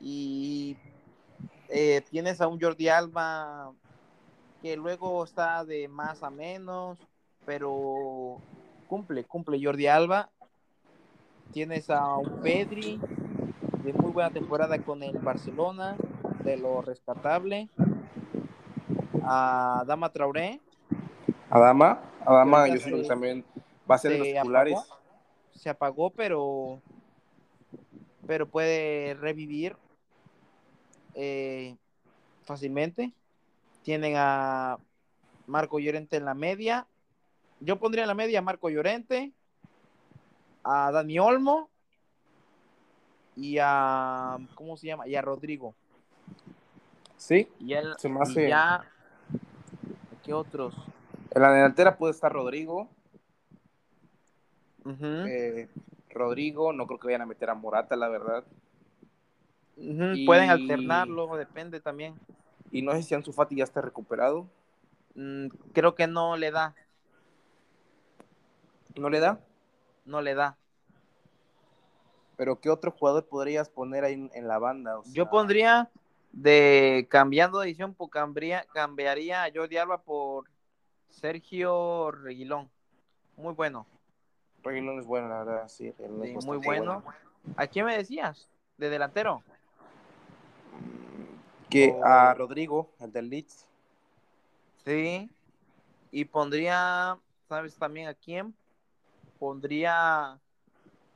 Y 0.00 0.76
eh, 1.68 2.02
tienes 2.10 2.40
a 2.40 2.48
un 2.48 2.60
Jordi 2.60 2.88
Alba 2.88 3.72
que 4.60 4.76
luego 4.76 5.24
está 5.24 5.64
de 5.64 5.88
más 5.88 6.22
a 6.22 6.30
menos, 6.30 6.98
pero 7.44 8.40
cumple, 8.86 9.24
cumple 9.24 9.62
Jordi 9.62 9.86
Alba. 9.86 10.30
Tienes 11.52 11.90
a 11.90 12.16
un 12.16 12.40
Pedri 12.40 13.00
de 13.82 13.92
muy 13.94 14.12
buena 14.12 14.30
temporada 14.30 14.78
con 14.78 15.02
el 15.02 15.18
Barcelona, 15.18 15.96
de 16.44 16.56
lo 16.56 16.82
rescatable. 16.82 17.68
A 19.24 19.84
Dama 19.86 20.10
Traoré. 20.10 20.60
A 21.50 21.58
Dama, 21.58 22.00
a 22.24 22.32
Dama 22.32 22.68
yo 22.68 22.80
creo 22.80 23.02
que 23.02 23.08
también 23.08 23.44
va 23.90 23.96
a 23.96 23.98
ser 23.98 24.12
de 24.12 24.18
los 24.18 24.28
titulares. 24.28 24.78
se 25.54 25.68
apagó, 25.68 26.10
pero 26.10 26.80
pero 28.26 28.48
puede 28.48 29.14
revivir 29.14 29.76
eh, 31.14 31.76
fácilmente. 32.44 33.12
Tienen 33.82 34.14
a 34.16 34.78
Marco 35.46 35.80
Llorente 35.80 36.16
en 36.16 36.24
la 36.24 36.34
media. 36.34 36.86
Yo 37.60 37.78
pondría 37.78 38.04
en 38.04 38.08
la 38.08 38.14
media 38.14 38.38
a 38.38 38.42
Marco 38.42 38.70
Llorente, 38.70 39.32
a 40.62 40.92
Dani 40.92 41.18
Olmo 41.18 41.71
y 43.36 43.58
a 43.60 44.38
¿cómo 44.54 44.76
se 44.76 44.88
llama? 44.88 45.06
Y 45.06 45.14
a 45.14 45.22
Rodrigo. 45.22 45.74
Sí. 47.16 47.48
Y, 47.60 47.74
él, 47.74 47.94
ya 48.48 48.84
¿qué 50.24 50.32
otros? 50.32 50.74
En 51.30 51.42
la 51.42 51.52
delantera 51.52 51.96
puede 51.96 52.12
estar 52.12 52.32
Rodrigo. 52.32 52.88
Eh, 54.84 55.68
Rodrigo, 56.10 56.72
no 56.72 56.86
creo 56.86 56.98
que 56.98 57.06
vayan 57.06 57.22
a 57.22 57.26
meter 57.26 57.50
a 57.50 57.54
Morata, 57.54 57.96
la 57.96 58.08
verdad. 58.08 58.44
Pueden 60.26 60.50
alternarlo, 60.50 61.34
depende 61.36 61.80
también. 61.80 62.14
Y 62.70 62.82
no 62.82 62.92
sé 62.92 63.02
si 63.02 63.14
Ansu 63.14 63.32
Fati 63.32 63.56
ya 63.56 63.64
está 63.64 63.80
recuperado. 63.80 64.46
Mm, 65.14 65.48
creo 65.72 65.94
que 65.94 66.06
no 66.06 66.36
le 66.36 66.50
da. 66.50 66.74
¿No 68.96 69.10
le 69.10 69.20
da? 69.20 69.40
No 70.04 70.20
le 70.20 70.34
da. 70.34 70.56
Pero 72.36 72.60
¿qué 72.60 72.70
otro 72.70 72.90
jugador 72.90 73.26
podrías 73.26 73.68
poner 73.68 74.04
ahí 74.04 74.30
en, 74.32 74.48
la 74.48 74.58
banda? 74.58 75.00
Yo 75.06 75.28
pondría 75.28 75.90
de 76.32 77.06
cambiando 77.10 77.60
de 77.60 77.68
edición, 77.68 77.94
pues 77.94 78.10
cambiaría, 78.10 78.64
cambiaría 78.72 79.44
a 79.44 79.50
Jordi 79.54 79.76
Alba 79.76 79.98
por 79.98 80.48
Sergio 81.08 82.10
Reguilón. 82.10 82.70
Muy 83.36 83.54
bueno. 83.54 83.86
Reguilón 84.62 84.98
es 84.98 85.06
bueno, 85.06 85.28
la 85.28 85.44
verdad, 85.44 85.68
sí. 85.68 85.92
sí 85.96 86.46
muy 86.46 86.58
bueno. 86.58 87.02
¿A 87.56 87.66
quién 87.66 87.86
me 87.86 87.96
decías? 87.96 88.48
¿De 88.76 88.88
delantero? 88.88 89.42
Que 91.68 91.98
a 92.02 92.34
Rodrigo, 92.34 92.90
el 93.00 93.12
del 93.12 93.28
Leeds. 93.28 93.66
Sí. 94.84 95.30
Y 96.10 96.24
pondría, 96.26 97.18
¿sabes 97.48 97.76
también 97.76 98.08
a 98.08 98.14
quién? 98.14 98.54
Pondría 99.38 100.38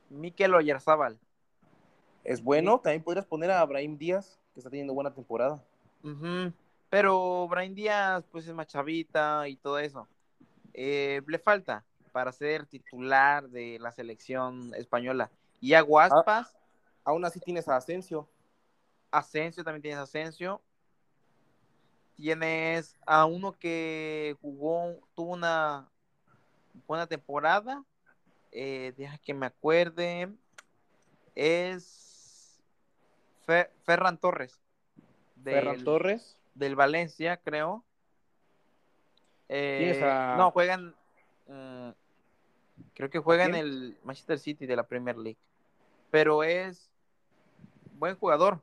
Mikel 0.09 0.53
Oyarzábal. 0.53 1.17
Es 2.23 2.43
bueno, 2.43 2.79
también 2.79 3.03
podrías 3.03 3.25
poner 3.25 3.51
a 3.51 3.65
Brahim 3.65 3.97
Díaz, 3.97 4.39
que 4.53 4.59
está 4.59 4.69
teniendo 4.69 4.93
buena 4.93 5.13
temporada. 5.13 5.63
Pero 6.89 7.47
Brahim 7.47 7.73
Díaz, 7.73 8.25
pues 8.31 8.47
es 8.47 8.53
más 8.53 8.67
chavita 8.67 9.47
y 9.47 9.55
todo 9.55 9.79
eso. 9.79 10.07
Eh, 10.73 11.21
le 11.27 11.39
falta 11.39 11.83
para 12.11 12.31
ser 12.31 12.65
titular 12.65 13.47
de 13.49 13.77
la 13.79 13.91
selección 13.91 14.73
española. 14.75 15.29
Y 15.61 15.73
a 15.73 15.81
Guaspas. 15.81 16.55
Ah, 16.55 16.59
aún 17.05 17.23
así 17.25 17.39
tienes 17.39 17.67
a 17.67 17.75
Asensio. 17.75 18.27
Asensio, 19.11 19.63
también 19.63 19.81
tienes 19.81 19.99
a 19.99 20.03
Asensio. 20.03 20.61
Tienes 22.15 22.95
a 23.05 23.25
uno 23.25 23.53
que 23.53 24.35
jugó, 24.41 24.99
tuvo 25.15 25.33
una 25.33 25.87
buena 26.87 27.05
temporada. 27.05 27.83
Eh, 28.59 28.91
deja 28.97 29.19
que 29.19 29.35
me 29.35 29.45
acuerde. 29.45 30.29
Es 31.35 32.59
Ferran 33.85 34.17
Torres. 34.17 34.59
Ferran 35.43 35.83
Torres. 35.83 36.39
Del 36.55 36.75
Valencia, 36.75 37.37
creo. 37.37 37.83
Eh, 39.47 40.01
no, 40.37 40.49
juegan. 40.49 40.95
Mm, 41.47 41.89
creo 42.95 43.11
que 43.11 43.19
juega 43.19 43.45
en 43.45 43.53
el 43.53 43.95
Manchester 44.03 44.39
City 44.39 44.65
de 44.65 44.75
la 44.75 44.87
Premier 44.87 45.19
League. 45.19 45.37
Pero 46.09 46.43
es 46.43 46.89
buen 47.93 48.15
jugador. 48.15 48.59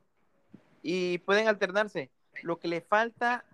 Y 0.83 1.19
pueden 1.19 1.47
alternarse. 1.47 2.11
Lo 2.41 2.59
que 2.59 2.67
le 2.67 2.81
falta 2.81 3.45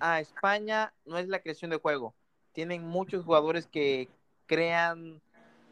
a 0.00 0.18
España 0.18 0.92
no 1.04 1.16
es 1.16 1.28
la 1.28 1.38
creación 1.38 1.70
de 1.70 1.78
juego. 1.78 2.12
Tienen 2.54 2.82
muchos 2.82 3.24
jugadores 3.24 3.68
que 3.68 4.08
crean 4.46 5.22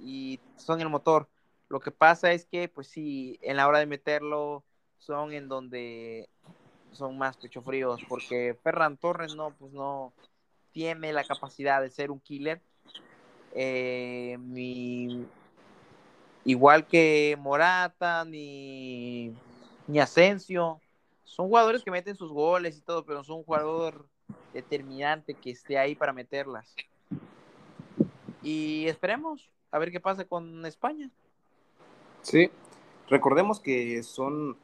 y 0.01 0.41
son 0.57 0.81
el 0.81 0.89
motor. 0.89 1.29
Lo 1.69 1.81
que 1.81 1.91
pasa 1.91 2.33
es 2.33 2.47
que, 2.47 2.69
pues 2.69 2.89
sí, 2.89 3.39
en 3.43 3.57
la 3.57 3.67
hora 3.67 3.79
de 3.79 3.87
meterlo 3.87 4.65
son 4.99 5.33
en 5.33 5.49
donde 5.49 6.29
son 6.93 7.19
más 7.19 7.37
pechofríos, 7.37 8.01
porque 8.09 8.57
Ferran 8.63 8.97
Torres 8.97 9.35
no, 9.35 9.51
pues 9.59 9.73
no 9.73 10.13
tiene 10.73 11.13
la 11.13 11.25
capacidad 11.25 11.81
de 11.83 11.91
ser 11.91 12.11
un 12.11 12.21
killer. 12.21 12.61
Eh, 13.55 14.39
igual 16.45 16.87
que 16.87 17.37
Morata, 17.39 18.25
ni, 18.25 19.33
ni 19.87 19.99
Asensio, 19.99 20.81
son 21.25 21.49
jugadores 21.49 21.83
que 21.83 21.91
meten 21.91 22.17
sus 22.17 22.31
goles 22.31 22.77
y 22.79 22.81
todo, 22.81 23.05
pero 23.05 23.25
son 23.25 23.39
un 23.39 23.45
jugador 23.45 24.07
determinante 24.53 25.35
que 25.35 25.51
esté 25.51 25.79
ahí 25.79 25.95
para 25.95 26.13
meterlas. 26.13 26.75
Y 28.43 28.87
esperemos 28.87 29.51
a 29.75 29.79
ver 29.81 29.91
qué 29.91 29.99
pasa 29.99 30.25
con 30.25 30.65
España. 30.67 31.11
Sí, 32.23 32.49
recordemos 33.09 33.59
que 33.59 34.05
son 34.05 34.57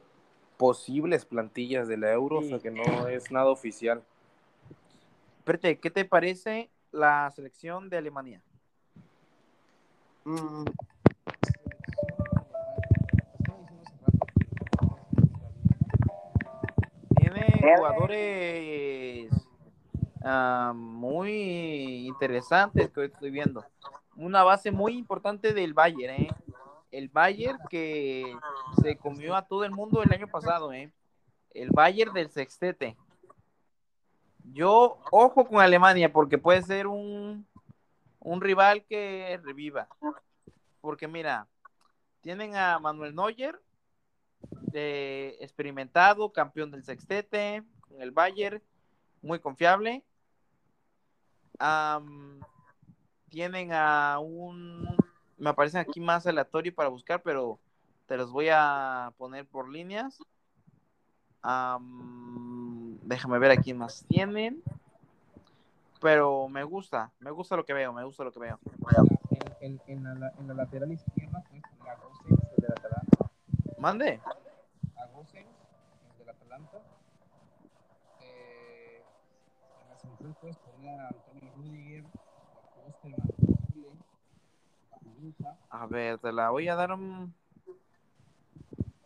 posibles 0.56 1.24
plantillas 1.24 1.88
de 1.88 1.96
la 1.96 2.12
Euro, 2.12 2.38
o 2.38 2.42
sea 2.44 2.60
que 2.60 2.70
no 2.70 3.08
es 3.08 3.32
nada 3.32 3.50
oficial. 3.50 4.04
Espérate, 5.38 5.80
¿qué 5.80 5.90
te 5.90 6.04
parece 6.04 6.70
la 6.92 7.28
selección 7.34 7.90
de 7.90 7.96
Alemania? 7.96 8.40
Mm, 10.24 10.64
jugadores 17.76 19.32
ah, 20.22 20.72
muy 20.72 22.06
interesantes 22.06 22.90
que 22.90 23.06
estoy 23.06 23.32
viendo. 23.32 23.64
Una 24.20 24.44
base 24.44 24.70
muy 24.70 24.98
importante 24.98 25.54
del 25.54 25.72
Bayern, 25.72 26.14
¿eh? 26.14 26.28
El 26.90 27.08
Bayern 27.08 27.58
que 27.70 28.36
se 28.82 28.96
comió 28.98 29.34
a 29.34 29.46
todo 29.46 29.64
el 29.64 29.70
mundo 29.70 30.02
el 30.02 30.12
año 30.12 30.28
pasado, 30.28 30.74
¿eh? 30.74 30.92
El 31.54 31.70
Bayern 31.70 32.12
del 32.12 32.30
sextete. 32.30 32.98
Yo, 34.52 34.98
ojo 35.10 35.46
con 35.46 35.60
Alemania, 35.60 36.12
porque 36.12 36.36
puede 36.36 36.60
ser 36.60 36.86
un, 36.86 37.46
un 38.18 38.40
rival 38.42 38.84
que 38.84 39.40
reviva. 39.42 39.88
Porque 40.82 41.08
mira, 41.08 41.48
tienen 42.20 42.56
a 42.56 42.78
Manuel 42.78 43.14
Neuer, 43.14 43.58
experimentado, 44.74 46.30
campeón 46.30 46.70
del 46.70 46.84
sextete, 46.84 47.62
el 47.98 48.10
Bayern, 48.10 48.62
muy 49.22 49.38
confiable. 49.38 50.04
Tienen 53.30 53.72
a 53.72 54.18
un, 54.18 54.86
me 55.38 55.50
aparecen 55.50 55.80
aquí 55.80 56.00
más 56.00 56.26
aleatorio 56.26 56.74
para 56.74 56.88
buscar, 56.90 57.22
pero 57.22 57.58
te 58.06 58.16
los 58.16 58.30
voy 58.30 58.48
a 58.50 59.12
poner 59.16 59.46
por 59.46 59.68
líneas. 59.68 60.18
déjame 63.02 63.38
ver 63.38 63.52
a 63.52 63.56
quién 63.56 63.78
más 63.78 64.04
tienen. 64.06 64.62
Pero 66.00 66.48
me 66.48 66.64
gusta, 66.64 67.10
me 67.20 67.30
gusta 67.30 67.56
lo 67.56 67.64
que 67.64 67.74
veo, 67.74 67.92
me 67.92 68.04
gusta 68.04 68.24
lo 68.24 68.32
que 68.32 68.40
veo. 68.40 68.58
En, 69.60 70.02
la, 70.02 70.54
lateral 70.54 70.92
izquierda, 70.92 71.44
Mande. 73.78 74.20
A 74.96 75.06
Gosens, 75.14 75.46
del 76.18 76.28
Atalanta. 76.28 76.78
Eh, 78.20 79.02
en 79.82 79.88
la 79.88 79.96
central 79.96 80.36
puedes 80.40 80.56
poner 80.58 81.00
a 81.00 81.08
Antonio 81.08 81.52
Rudiger, 81.56 82.04
a 85.70 85.86
ver, 85.86 86.18
te 86.18 86.32
la 86.32 86.50
voy 86.50 86.68
a 86.68 86.74
dar 86.74 86.92
un, 86.92 87.32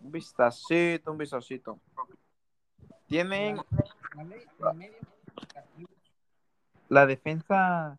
un 0.01 0.13
vistacito, 0.13 1.13
un 1.13 1.19
vistacito. 1.19 1.79
Tienen 3.07 3.59
la 6.89 7.07
defensa. 7.07 7.99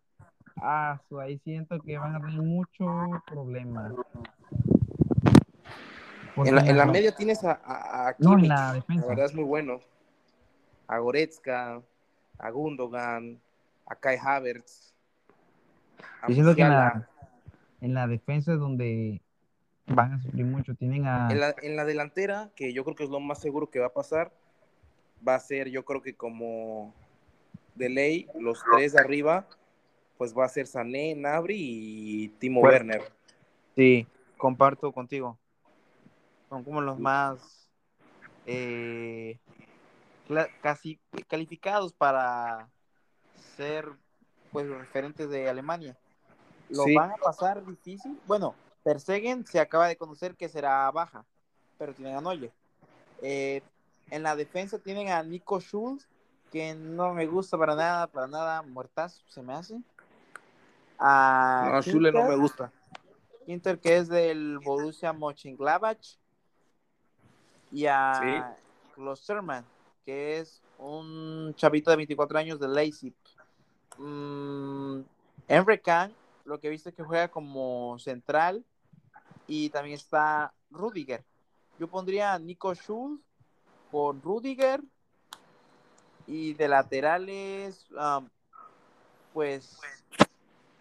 Ah, 0.56 1.00
ahí 1.20 1.38
siento 1.38 1.78
que 1.80 1.98
van 1.98 2.16
a 2.16 2.20
tener 2.20 2.42
mucho 2.42 2.86
problema. 3.26 3.92
En 6.36 6.76
la, 6.76 6.86
media 6.86 7.14
tienes 7.14 7.42
a, 7.44 7.60
a, 7.64 8.14
no, 8.18 8.36
la, 8.36 8.74
defensa. 8.74 9.02
la 9.02 9.08
verdad 9.08 9.26
es 9.26 9.34
muy 9.34 9.44
bueno. 9.44 9.80
A 10.86 10.98
Goretzka, 10.98 11.82
a 12.38 12.50
Gundogan, 12.50 13.40
a 13.86 13.94
Kai 13.94 14.16
Havertz. 14.16 14.95
Diciendo 16.26 16.54
que 16.54 16.62
en 16.62 16.70
la, 16.70 17.08
en 17.80 17.94
la 17.94 18.06
defensa 18.06 18.52
es 18.52 18.58
donde 18.58 19.22
van 19.86 20.14
a 20.14 20.20
sufrir 20.20 20.44
mucho. 20.44 20.74
Tienen 20.74 21.06
a... 21.06 21.28
En 21.30 21.40
la, 21.40 21.54
en 21.62 21.76
la 21.76 21.84
delantera, 21.84 22.50
que 22.56 22.72
yo 22.72 22.84
creo 22.84 22.96
que 22.96 23.04
es 23.04 23.10
lo 23.10 23.20
más 23.20 23.40
seguro 23.40 23.70
que 23.70 23.78
va 23.78 23.86
a 23.86 23.92
pasar, 23.92 24.32
va 25.26 25.34
a 25.34 25.40
ser, 25.40 25.68
yo 25.68 25.84
creo 25.84 26.02
que 26.02 26.14
como 26.14 26.94
de 27.74 27.88
ley, 27.88 28.28
los 28.38 28.62
tres 28.74 28.94
de 28.94 29.00
arriba, 29.00 29.46
pues 30.18 30.36
va 30.36 30.44
a 30.44 30.48
ser 30.48 30.66
Sané, 30.66 31.14
Nabri 31.14 31.56
y 31.58 32.28
Timo 32.40 32.60
Werner. 32.60 33.02
Sí, 33.74 34.06
comparto 34.36 34.90
contigo 34.92 35.38
son 36.48 36.64
como 36.64 36.80
los 36.80 36.98
más 36.98 37.68
eh, 38.46 39.38
casi 40.60 40.98
calificados 41.28 41.92
para 41.92 42.68
ser 43.56 43.86
pues 44.56 44.64
los 44.64 44.78
referentes 44.78 45.28
de 45.28 45.50
Alemania. 45.50 45.94
Lo 46.70 46.84
van 46.94 47.10
a 47.10 47.16
pasar 47.16 47.62
difícil. 47.66 48.18
Bueno, 48.26 48.54
Perseguen 48.82 49.46
se 49.46 49.60
acaba 49.60 49.86
de 49.86 49.98
conocer 49.98 50.34
que 50.34 50.48
será 50.48 50.90
baja, 50.90 51.26
pero 51.76 51.92
tienen 51.92 52.16
a 52.16 52.22
Neuer. 52.22 52.50
Eh, 53.20 53.60
en 54.08 54.22
la 54.22 54.34
defensa 54.34 54.78
tienen 54.78 55.10
a 55.10 55.22
Nico 55.22 55.60
Schulz, 55.60 56.08
que 56.50 56.74
no 56.74 57.12
me 57.12 57.26
gusta 57.26 57.58
para 57.58 57.74
nada, 57.74 58.06
para 58.06 58.28
nada, 58.28 58.62
muertazo 58.62 59.22
se 59.28 59.42
me 59.42 59.52
hace. 59.52 59.78
A 60.98 61.72
no, 61.74 61.82
Schulz 61.82 62.14
no 62.14 62.24
me 62.26 62.36
gusta. 62.36 62.72
Inter, 63.46 63.78
que 63.78 63.98
es 63.98 64.08
del 64.08 64.58
Borussia 64.60 65.12
Mönchengladbach 65.12 66.16
y 67.70 67.84
a 67.84 68.56
Klosterman, 68.94 69.66
que 70.06 70.38
es 70.38 70.62
un 70.78 71.52
chavito 71.56 71.90
de 71.90 71.96
24 71.98 72.38
años 72.38 72.58
de 72.58 72.68
Leipzig. 72.68 73.14
Mm, 73.98 75.00
Henry 75.48 75.78
Khan, 75.80 76.14
lo 76.44 76.60
que 76.60 76.68
he 76.68 76.70
visto 76.70 76.88
es 76.88 76.94
que 76.94 77.02
juega 77.02 77.28
como 77.28 77.98
central 77.98 78.64
y 79.46 79.70
también 79.70 79.94
está 79.94 80.52
Rudiger. 80.70 81.24
Yo 81.78 81.88
pondría 81.88 82.38
Nico 82.38 82.74
Schulz 82.74 83.20
con 83.90 84.20
Rudiger 84.22 84.82
y 86.26 86.54
de 86.54 86.68
laterales, 86.68 87.86
pues 89.32 89.78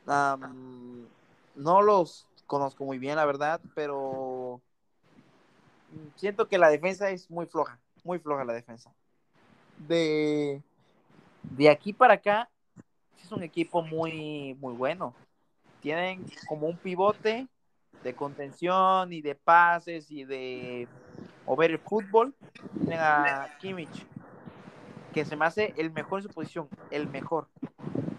no 0.05 1.81
los 1.81 2.27
conozco 2.47 2.85
muy 2.85 2.97
bien, 2.97 3.15
la 3.15 3.25
verdad, 3.25 3.61
pero 3.73 4.61
siento 6.15 6.47
que 6.47 6.57
la 6.57 6.69
defensa 6.69 7.09
es 7.09 7.29
muy 7.29 7.45
floja, 7.45 7.79
muy 8.03 8.19
floja 8.19 8.43
la 8.43 8.53
defensa. 8.53 8.93
De, 9.77 10.63
de 11.43 11.69
aquí 11.69 11.93
para 11.93 12.15
acá, 12.15 12.49
es 13.25 13.31
un 13.31 13.43
equipo 13.43 13.81
muy, 13.81 14.55
muy 14.59 14.73
bueno. 14.73 15.13
Tienen 15.81 16.25
como 16.47 16.67
un 16.67 16.77
pivote 16.77 17.47
de 18.03 18.15
contención 18.15 19.11
y 19.11 19.21
de 19.21 19.35
pases 19.35 20.11
y 20.11 20.23
de 20.23 20.87
mover 21.45 21.71
el 21.71 21.79
fútbol. 21.79 22.35
Tienen 22.79 22.99
a 22.99 23.49
Kimmich, 23.59 24.05
que 25.13 25.25
se 25.25 25.35
me 25.35 25.45
hace 25.45 25.73
el 25.77 25.91
mejor 25.91 26.19
en 26.19 26.27
su 26.27 26.33
posición, 26.33 26.69
el 26.91 27.07
mejor. 27.07 27.47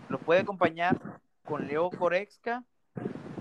Lo 0.09 0.19
puede 0.19 0.41
acompañar 0.41 0.99
con 1.45 1.67
Leo 1.67 1.91
Korexka, 1.91 2.65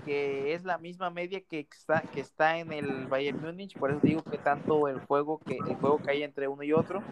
que 0.04 0.54
es 0.54 0.64
la 0.64 0.78
misma 0.78 1.10
media 1.10 1.40
que 1.40 1.66
está, 1.70 2.00
que 2.00 2.20
está 2.20 2.58
en 2.58 2.72
el 2.72 3.06
Bayern 3.06 3.40
Múnich, 3.42 3.76
por 3.76 3.90
eso 3.90 3.98
digo 4.02 4.22
que 4.22 4.38
tanto 4.38 4.86
el 4.86 5.00
juego 5.00 5.38
que 5.38 5.56
el 5.56 5.74
juego 5.74 5.98
que 5.98 6.12
hay 6.12 6.22
entre 6.22 6.46
uno 6.46 6.62
y 6.62 6.72
otro. 6.72 7.02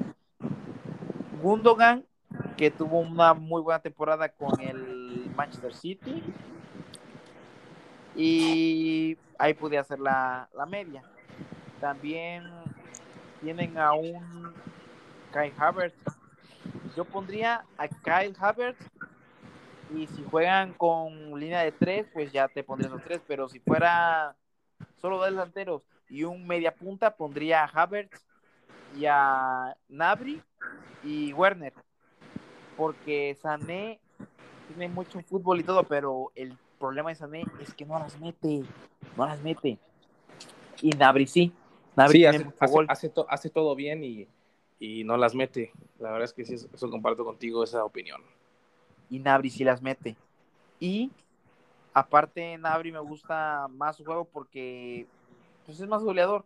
Gundogan, 1.42 2.04
que 2.56 2.70
tuvo 2.70 3.00
una 3.00 3.34
muy 3.34 3.62
buena 3.62 3.80
temporada 3.80 4.28
con 4.28 4.60
el 4.60 5.30
Manchester 5.36 5.74
City. 5.74 6.22
Y 8.16 9.18
ahí 9.38 9.54
pude 9.54 9.78
hacer 9.78 9.98
la, 9.98 10.48
la 10.54 10.66
media. 10.66 11.02
También 11.80 12.44
tienen 13.40 13.76
a 13.76 13.92
un 13.92 14.54
Kyle 15.32 15.52
Havertz. 15.58 15.96
Yo 16.96 17.04
pondría 17.04 17.64
a 17.76 17.88
Kyle 17.88 18.36
Havertz 18.38 18.88
y 19.94 20.06
si 20.06 20.24
juegan 20.24 20.72
con 20.72 21.38
línea 21.38 21.60
de 21.60 21.72
tres, 21.72 22.06
pues 22.12 22.32
ya 22.32 22.48
te 22.48 22.62
pondrías 22.62 22.92
los 22.92 23.02
tres. 23.02 23.20
Pero 23.26 23.48
si 23.48 23.58
fuera 23.58 24.36
solo 24.96 25.18
dos 25.18 25.26
delanteros 25.26 25.82
y 26.08 26.22
un 26.24 26.46
media 26.46 26.74
punta, 26.74 27.16
pondría 27.16 27.64
a 27.64 27.66
Havertz 27.66 28.24
y 28.96 29.06
a 29.06 29.76
Nabri 29.88 30.40
y 31.02 31.32
Werner. 31.32 31.72
Porque 32.76 33.37
Sané 33.40 34.00
tiene 34.68 34.88
mucho 34.88 35.20
fútbol 35.22 35.60
y 35.60 35.64
todo, 35.64 35.84
pero 35.84 36.32
el 36.34 36.56
problema 36.78 37.10
de 37.10 37.16
Sané 37.16 37.44
es 37.60 37.72
que 37.74 37.84
no 37.84 37.98
las 37.98 38.18
mete. 38.18 38.64
No 39.16 39.26
las 39.26 39.40
mete. 39.42 39.78
Y 40.82 40.90
Nabri 40.90 41.26
sí. 41.26 41.52
Nabri 41.96 42.18
sí, 42.18 42.26
hace, 42.26 42.46
hace, 42.88 43.12
hace, 43.28 43.50
todo 43.50 43.76
bien 43.76 44.02
y, 44.02 44.26
y, 44.80 45.04
no 45.04 45.16
las 45.16 45.34
mete. 45.34 45.72
La 46.00 46.10
verdad 46.10 46.24
es 46.24 46.32
que 46.32 46.44
sí, 46.44 46.54
eso 46.54 46.90
comparto 46.90 47.24
contigo 47.24 47.62
esa 47.62 47.84
opinión 47.84 48.20
y 49.10 49.18
Nabri 49.18 49.50
sí 49.50 49.64
las 49.64 49.82
mete. 49.82 50.16
Y 50.80 51.10
aparte 51.92 52.58
Nabri 52.58 52.92
me 52.92 52.98
gusta 52.98 53.68
más 53.70 53.96
su 53.96 54.04
juego 54.04 54.24
porque 54.24 55.06
pues, 55.64 55.80
es 55.80 55.88
más 55.88 56.02
goleador. 56.02 56.44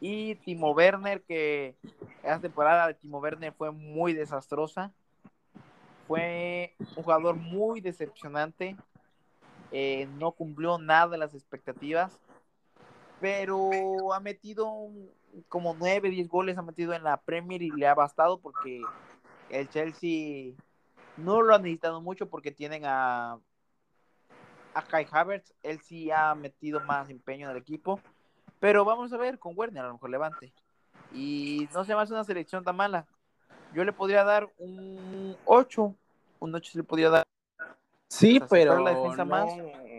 Y 0.00 0.34
Timo 0.36 0.72
Werner, 0.72 1.22
que 1.22 1.74
esa 2.22 2.40
temporada 2.40 2.88
de 2.88 2.94
Timo 2.94 3.18
Werner 3.18 3.52
fue 3.52 3.70
muy 3.70 4.12
desastrosa. 4.12 4.92
Fue 6.06 6.74
un 6.78 6.86
jugador 7.02 7.36
muy 7.36 7.80
decepcionante. 7.80 8.76
Eh, 9.72 10.06
no 10.18 10.32
cumplió 10.32 10.78
nada 10.78 11.08
de 11.08 11.18
las 11.18 11.34
expectativas. 11.34 12.20
Pero 13.20 14.12
ha 14.12 14.20
metido 14.20 14.90
como 15.48 15.74
9, 15.74 16.10
10 16.10 16.28
goles, 16.28 16.58
ha 16.58 16.62
metido 16.62 16.92
en 16.92 17.04
la 17.04 17.16
Premier 17.16 17.62
y 17.62 17.70
le 17.70 17.86
ha 17.86 17.94
bastado 17.94 18.38
porque 18.38 18.82
el 19.50 19.68
Chelsea 19.68 20.52
no 21.16 21.42
lo 21.42 21.54
han 21.54 21.62
necesitado 21.62 22.00
mucho 22.00 22.28
porque 22.28 22.50
tienen 22.50 22.84
a, 22.84 23.38
a 24.74 24.82
Kai 24.82 25.06
Havertz. 25.10 25.54
Él 25.62 25.80
sí 25.80 26.10
ha 26.10 26.34
metido 26.34 26.80
más 26.80 27.08
empeño 27.08 27.46
en 27.46 27.56
el 27.56 27.62
equipo. 27.62 28.00
Pero 28.60 28.84
vamos 28.84 29.12
a 29.12 29.16
ver 29.16 29.38
con 29.38 29.52
Werner, 29.56 29.84
a 29.84 29.88
lo 29.88 29.94
mejor 29.94 30.10
levante. 30.10 30.52
Y 31.12 31.68
no 31.74 31.84
se 31.84 31.94
me 31.94 32.00
hace 32.00 32.12
una 32.12 32.24
selección 32.24 32.64
tan 32.64 32.76
mala. 32.76 33.06
Yo 33.74 33.84
le 33.84 33.92
podría 33.92 34.24
dar 34.24 34.48
un 34.58 35.36
8. 35.44 35.94
Un 36.40 36.54
8 36.54 36.72
se 36.72 36.78
le 36.78 36.84
podría 36.84 37.10
dar. 37.10 37.24
Sí, 38.08 38.40
pero 38.48 38.84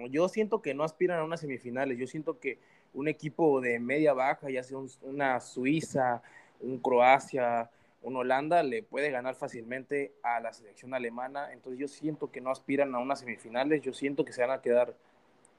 yo 0.09 0.29
siento 0.29 0.61
que 0.61 0.73
no 0.73 0.83
aspiran 0.83 1.19
a 1.19 1.23
unas 1.23 1.41
semifinales. 1.41 1.97
Yo 1.97 2.07
siento 2.07 2.39
que 2.39 2.59
un 2.93 3.07
equipo 3.07 3.59
de 3.59 3.79
media 3.79 4.13
baja, 4.13 4.49
ya 4.49 4.63
sea 4.63 4.77
una 5.01 5.39
Suiza, 5.41 6.21
un 6.61 6.79
Croacia, 6.79 7.69
un 8.01 8.15
Holanda 8.15 8.63
le 8.63 8.83
puede 8.83 9.11
ganar 9.11 9.35
fácilmente 9.35 10.13
a 10.23 10.39
la 10.39 10.53
selección 10.53 10.93
alemana. 10.93 11.51
Entonces 11.51 11.79
yo 11.79 11.87
siento 11.87 12.31
que 12.31 12.39
no 12.39 12.51
aspiran 12.51 12.95
a 12.95 12.99
unas 12.99 13.19
semifinales, 13.19 13.81
yo 13.81 13.93
siento 13.93 14.23
que 14.23 14.31
se 14.31 14.41
van 14.41 14.51
a 14.51 14.61
quedar 14.61 14.93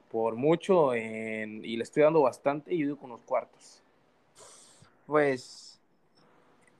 por 0.09 0.35
mucho 0.35 0.95
y 0.95 1.75
le 1.77 1.83
estoy 1.83 2.03
dando 2.03 2.21
bastante 2.21 2.73
y 2.73 2.79
yo 2.79 2.85
digo 2.85 2.97
con 2.97 3.09
los 3.09 3.19
cuartos. 3.21 3.83
Pues 5.05 5.66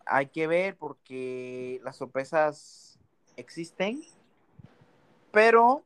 hay 0.10 0.28
que 0.28 0.48
ver 0.48 0.78
porque 0.78 1.80
las 1.84 1.98
sorpresas 1.98 3.00
existen, 3.36 4.02
pero 5.32 5.84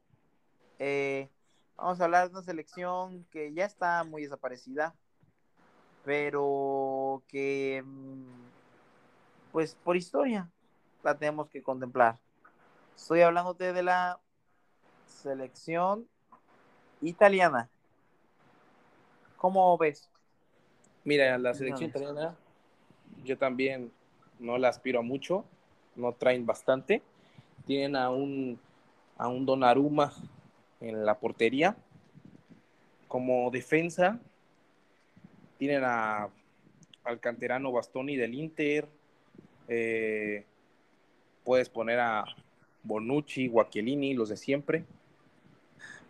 eh, 0.80 1.30
vamos 1.76 2.00
a 2.00 2.06
hablar 2.06 2.28
de 2.28 2.36
una 2.36 2.44
selección 2.44 3.26
que 3.32 3.54
ya 3.54 3.66
está 3.66 4.04
muy 4.04 4.24
desaparecida, 4.24 4.96
pero 6.06 7.24
que 7.28 7.84
mm, 7.86 8.24
pues 9.52 9.76
por 9.84 9.98
historia 9.98 10.50
la 11.04 11.18
tenemos 11.18 11.50
que 11.50 11.62
contemplar. 11.62 12.18
Estoy 12.96 13.22
hablándote 13.22 13.74
de 13.74 13.84
la 13.84 14.20
selección 15.08 16.08
italiana. 17.02 17.70
¿Cómo 19.38 19.76
ves? 19.78 20.08
Mira, 21.04 21.38
la 21.40 21.54
selección 21.56 21.90
italiana, 21.90 22.36
yo 23.24 23.38
también 23.38 23.92
no 24.42 24.58
la 24.58 24.68
aspiro 24.68 25.00
a 25.00 25.04
mucho, 25.04 25.46
no 25.96 26.14
traen 26.14 26.46
bastante. 26.46 27.02
Tienen 27.66 27.96
a 27.96 28.10
un, 28.10 28.60
a 29.18 29.28
un 29.28 29.46
Donnarumma 29.46 30.12
en 30.82 31.06
la 31.06 31.20
portería. 31.20 31.78
Como 33.08 33.50
defensa, 33.52 34.20
tienen 35.58 35.84
a, 35.86 36.30
al 37.04 37.20
canterano 37.20 37.72
Bastoni 37.72 38.18
del 38.18 38.34
Inter, 38.34 38.88
eh, 39.68 40.44
puedes 41.44 41.70
poner 41.70 42.00
a 42.00 42.26
Bonucci, 42.84 43.48
Guacchiellini, 43.48 44.14
los 44.14 44.30
de 44.30 44.38
siempre. 44.38 44.86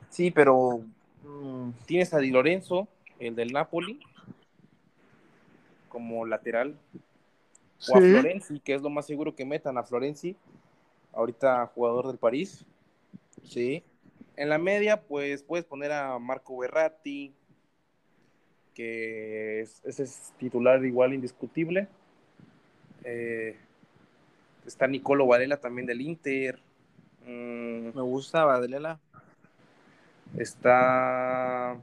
Sí, 0.10 0.32
pero 0.32 0.82
mm, 1.24 1.72
tienes 1.86 2.14
a 2.14 2.20
Di 2.20 2.32
Lorenzo, 2.32 2.88
el 3.20 3.36
del 3.36 3.52
Napoli, 3.52 4.00
como 5.90 6.26
lateral. 6.26 6.76
O 7.90 7.98
a 7.98 8.00
Florenzi, 8.00 8.60
que 8.60 8.76
es 8.76 8.82
lo 8.82 8.90
más 8.90 9.08
seguro 9.08 9.36
que 9.36 9.46
metan 9.46 9.78
a 9.78 9.84
Florenzi, 9.84 10.36
ahorita 11.14 11.66
jugador 11.68 12.08
del 12.08 12.18
París. 12.18 12.66
Sí. 13.44 13.84
En 14.36 14.50
la 14.50 14.58
media, 14.58 15.02
pues 15.02 15.44
puedes 15.44 15.66
poner 15.66 15.92
a 15.92 16.18
Marco 16.20 16.58
Berratti, 16.58 17.34
que 18.74 19.62
ese 19.62 20.04
es 20.04 20.34
titular 20.38 20.84
igual 20.86 21.14
indiscutible. 21.14 21.88
Eh, 23.04 23.58
está 24.66 24.88
Nicolo 24.88 25.26
Varela 25.28 25.58
también 25.58 25.88
del 25.88 26.02
Inter. 26.02 26.60
Mm. 27.26 27.96
Me 27.96 28.02
gusta 28.02 28.46
Varela. 28.46 29.00
Está. 30.38 31.78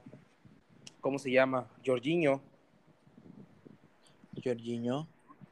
¿Cómo 1.01 1.19
se 1.19 1.31
llama? 1.31 1.67
Jorginho. 1.85 2.41
Jorginho. 4.43 5.07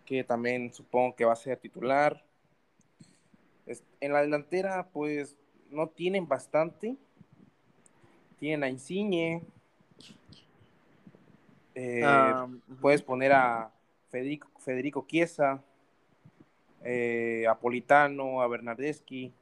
Que 0.07 0.25
también 0.25 0.73
supongo 0.73 1.15
que 1.15 1.25
va 1.25 1.35
a 1.35 1.37
ser 1.37 1.59
titular. 1.59 2.25
En 4.01 4.13
la 4.13 4.23
delantera, 4.23 4.89
pues 4.93 5.37
no 5.71 5.89
tienen 5.89 6.27
bastante. 6.27 6.97
Tienen 8.39 8.65
a 8.65 8.69
Insigne. 8.69 9.43
Eh, 11.75 12.03
ah, 12.03 12.49
puedes 12.81 13.03
poner 13.03 13.33
a 13.33 13.71
Federico, 14.09 14.49
Federico 14.61 15.05
Chiesa, 15.07 15.63
eh, 16.83 17.47
a 17.47 17.59
Politano, 17.59 18.41
a 18.41 18.47
Bernardeschi, 18.47 19.33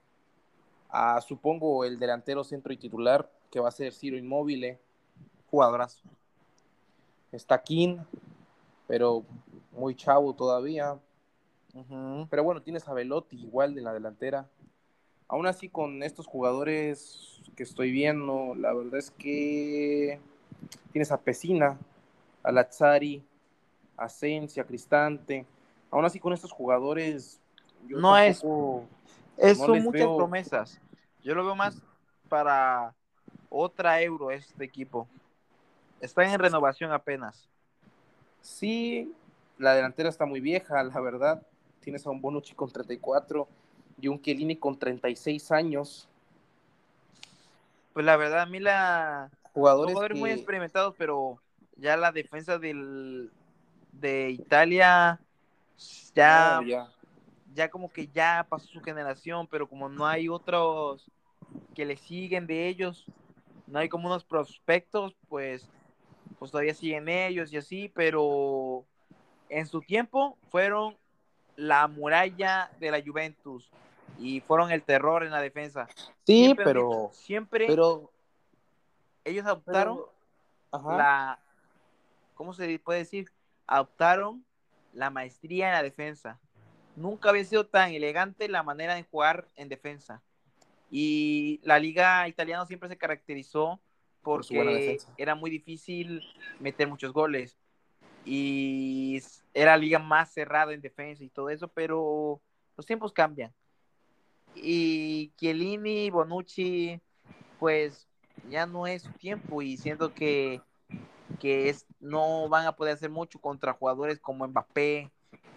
a 0.89 1.21
supongo 1.21 1.85
el 1.85 1.99
delantero 1.99 2.43
centro 2.43 2.73
y 2.73 2.77
titular 2.77 3.31
que 3.51 3.61
va 3.61 3.69
a 3.69 3.73
ser 3.73 3.93
Ciro 3.93 4.17
Inmóvil, 4.17 4.77
jugadorazo. 5.49 6.03
Está 7.31 7.63
King, 7.63 7.99
pero 8.89 9.25
muy 9.77 9.95
chavo 9.95 10.35
todavía. 10.35 10.99
Pero 12.31 12.45
bueno, 12.45 12.63
tienes 12.63 12.87
a 12.89 12.95
Velotti 12.95 13.37
igual 13.37 13.75
de 13.75 13.83
la 13.83 13.93
delantera. 13.93 14.49
Aún 15.27 15.47
así, 15.47 15.69
con 15.69 16.03
estos 16.03 16.27
jugadores 16.27 17.43
que 17.57 17.63
estoy 17.63 17.91
viendo, 17.91 18.55
la 18.55 18.73
verdad 18.73 18.99
es 18.99 19.11
que 19.11 20.21
tienes 20.93 21.11
a 21.11 21.21
Pesina, 21.21 21.79
a 22.43 22.53
Lazzari, 22.53 23.25
Asencia, 23.97 24.65
Cristante. 24.65 25.47
Aún 25.91 26.05
así, 26.05 26.21
con 26.21 26.33
estos 26.33 26.53
jugadores. 26.53 27.41
no 27.89 28.17
es. 28.17 28.39
son 28.39 28.89
muchas 29.83 30.07
promesas. 30.07 30.81
Yo 31.23 31.35
lo 31.35 31.45
veo 31.45 31.57
más 31.57 31.83
para 32.29 32.95
otra 33.49 34.01
euro 34.03 34.31
este 34.31 34.65
equipo. 34.65 35.09
Está 36.01 36.23
en 36.25 36.39
renovación 36.39 36.93
apenas. 36.93 37.49
Sí, 38.41 39.13
la 39.59 39.75
delantera 39.75 40.09
está 40.09 40.27
muy 40.27 40.41
vieja, 40.41 40.83
la 40.83 41.01
verdad. 41.01 41.43
Tienes 41.81 42.07
a 42.07 42.11
un 42.11 42.21
Bonucci 42.21 42.55
con 42.55 42.71
34 42.71 43.49
y 44.01 44.09
un 44.09 44.21
Chiellini 44.21 44.57
con 44.57 44.79
36 44.79 45.51
años. 45.53 46.09
Pues 47.93 48.05
la 48.05 48.17
verdad, 48.17 48.41
a 48.41 48.47
mí 48.47 48.59
la... 48.59 49.31
Jugadores, 49.53 49.95
Jugadores 49.95 50.15
que- 50.17 50.21
muy 50.21 50.31
experimentados, 50.31 50.95
pero 50.99 51.39
ya 51.77 51.97
la 51.97 52.11
defensa 52.11 52.59
del, 52.59 53.31
de 53.93 54.31
Italia 54.31 55.21
ya. 56.15 56.61
ya 57.55 57.71
como 57.71 57.89
que 57.93 58.09
ya 58.09 58.47
pasó 58.49 58.67
su 58.67 58.81
generación, 58.81 59.47
pero 59.47 59.69
como 59.69 59.89
no 59.89 60.07
hay 60.07 60.29
otros 60.29 61.11
que 61.75 61.85
le 61.85 61.97
siguen 61.97 62.47
de 62.47 62.69
ellos, 62.69 63.07
no 63.67 63.79
hay 63.79 63.89
como 63.89 64.07
unos 64.07 64.25
prospectos, 64.25 65.15
pues, 65.29 65.69
pues 66.39 66.51
todavía 66.51 66.75
siguen 66.75 67.09
ellos 67.09 67.53
y 67.53 67.57
así, 67.57 67.93
pero 67.95 68.85
en 69.49 69.67
su 69.67 69.81
tiempo 69.81 70.37
fueron 70.51 70.97
la 71.57 71.87
muralla 71.87 72.71
de 72.81 72.91
la 72.91 73.03
Juventus 73.03 73.71
y 74.19 74.41
fueron 74.41 74.71
el 74.71 74.83
terror 74.83 75.25
en 75.25 75.31
la 75.31 75.41
defensa. 75.41 75.87
Sí, 76.25 76.45
Siempre 76.45 76.65
pero, 76.65 77.11
siempre 77.13 77.67
pero, 77.67 78.11
ellos 79.25 79.45
adoptaron 79.47 79.99
pero- 80.71 80.97
la, 80.97 81.39
¿cómo 82.35 82.53
se 82.55 82.79
puede 82.79 83.01
decir? 83.01 83.31
Adoptaron 83.67 84.45
la 84.93 85.11
maestría 85.11 85.69
en 85.69 85.75
la 85.75 85.83
defensa. 85.83 86.39
Nunca 86.97 87.31
había 87.31 87.45
sido 87.45 87.67
tan 87.67 87.93
elegante 87.93 88.49
la 88.49 88.63
manera 88.63 88.95
de 88.95 89.03
jugar 89.05 89.49
en 89.57 89.69
defensa. 89.69 90.23
Y 90.91 91.61
la 91.65 91.79
liga 91.79 92.29
italiana 92.29 92.67
siempre 92.67 92.89
se 92.89 92.97
caracterizó 92.97 93.81
Por 94.23 94.43
porque 94.47 94.63
defensa. 94.63 95.13
era 95.17 95.35
muy 95.35 95.51
difícil 95.51 96.23
meter 96.61 96.87
muchos 96.87 97.13
goles. 97.13 97.57
Y 98.25 99.23
era 99.53 99.77
liga 99.77 99.99
más 99.99 100.33
cerrada 100.33 100.73
en 100.73 100.81
defensa 100.81 101.23
y 101.23 101.29
todo 101.29 101.51
eso, 101.51 101.69
pero 101.69 102.41
los 102.77 102.87
tiempos 102.87 103.13
cambian. 103.13 103.53
Y 104.55 105.33
Chiellini, 105.37 106.11
Bonucci, 106.11 107.01
pues 107.59 108.09
ya 108.51 108.67
no 108.67 108.87
es 108.87 109.03
su 109.03 109.13
tiempo 109.13 109.63
y 109.63 109.77
siento 109.77 110.15
que, 110.15 110.61
que 111.41 111.69
es, 111.69 111.87
no 112.01 112.49
van 112.49 112.67
a 112.67 112.77
poder 112.77 112.95
hacer 112.95 113.11
mucho 113.11 113.39
contra 113.41 113.73
jugadores 113.73 114.21
como 114.21 114.47
Mbappé, 114.47 115.11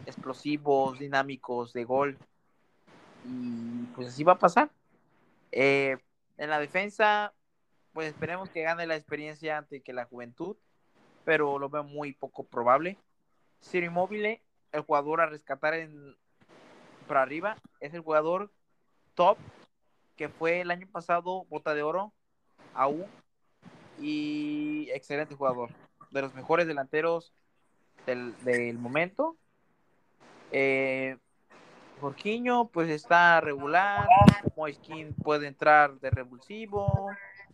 explosivos, 0.06 1.00
dinámicos, 1.00 1.74
de 1.74 1.84
gol. 1.84 2.18
Y 3.26 3.84
pues 3.96 4.10
así 4.10 4.24
va 4.24 4.34
a 4.34 4.40
pasar. 4.40 4.72
Eh, 5.52 5.98
en 6.38 6.50
la 6.50 6.60
defensa, 6.60 7.34
pues 7.94 8.10
esperemos 8.10 8.50
que 8.50 8.62
gane 8.62 8.88
la 8.88 8.96
experiencia 8.96 9.58
ante 9.58 9.82
que 9.82 9.94
la 9.94 10.06
juventud, 10.06 10.56
pero 11.28 11.60
lo 11.60 11.68
veo 11.68 11.84
muy 11.84 12.14
poco 12.14 12.46
probable. 12.46 12.98
Ciro 13.62 13.86
Immobile, 13.86 14.42
el 14.72 14.80
jugador 14.80 15.20
a 15.20 15.26
rescatar 15.26 15.74
en, 15.74 16.16
para 17.06 17.22
arriba, 17.22 17.58
es 17.82 17.94
el 17.94 18.00
jugador 18.00 18.50
top 19.14 19.38
que 20.16 20.30
fue 20.30 20.62
el 20.62 20.72
año 20.72 20.88
pasado 20.90 21.44
bota 21.50 21.74
de 21.74 21.84
oro 21.84 22.14
aún 22.74 23.06
y 24.00 24.88
excelente 24.94 25.36
jugador. 25.36 25.70
De 26.12 26.22
los 26.22 26.34
mejores 26.34 26.66
delanteros 26.66 27.34
del, 28.06 28.34
del 28.46 28.78
momento. 28.78 29.36
Eh, 30.54 31.18
pues 32.72 32.90
está 32.90 33.42
regular. 33.42 34.08
Moiskin 34.56 35.14
puede 35.14 35.48
entrar 35.48 36.00
de 36.00 36.10
revulsivo. 36.10 37.10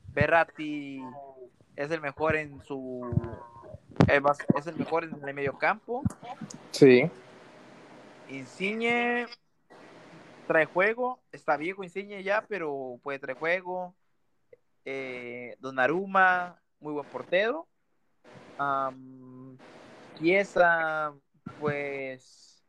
Berratti 0.09 1.01
es 1.75 1.89
el 1.89 2.01
mejor 2.01 2.35
en 2.35 2.61
su 2.61 3.01
es 4.55 4.67
el 4.67 4.75
mejor 4.75 5.03
en 5.03 5.27
el 5.27 5.33
medio 5.33 5.57
campo 5.57 6.03
Sí. 6.71 7.09
Insigne 8.29 9.27
trae 10.47 10.65
juego, 10.65 11.19
está 11.31 11.55
viejo 11.57 11.83
Insigne 11.83 12.23
ya, 12.23 12.43
pero 12.47 12.99
puede 13.03 13.19
traer 13.19 13.37
juego. 13.37 13.95
Eh, 14.85 15.55
Donnarumma, 15.59 16.59
muy 16.79 16.93
buen 16.93 17.05
portero. 17.05 17.67
Am, 18.57 19.57
Chiesa, 20.17 21.13
pues, 21.59 22.63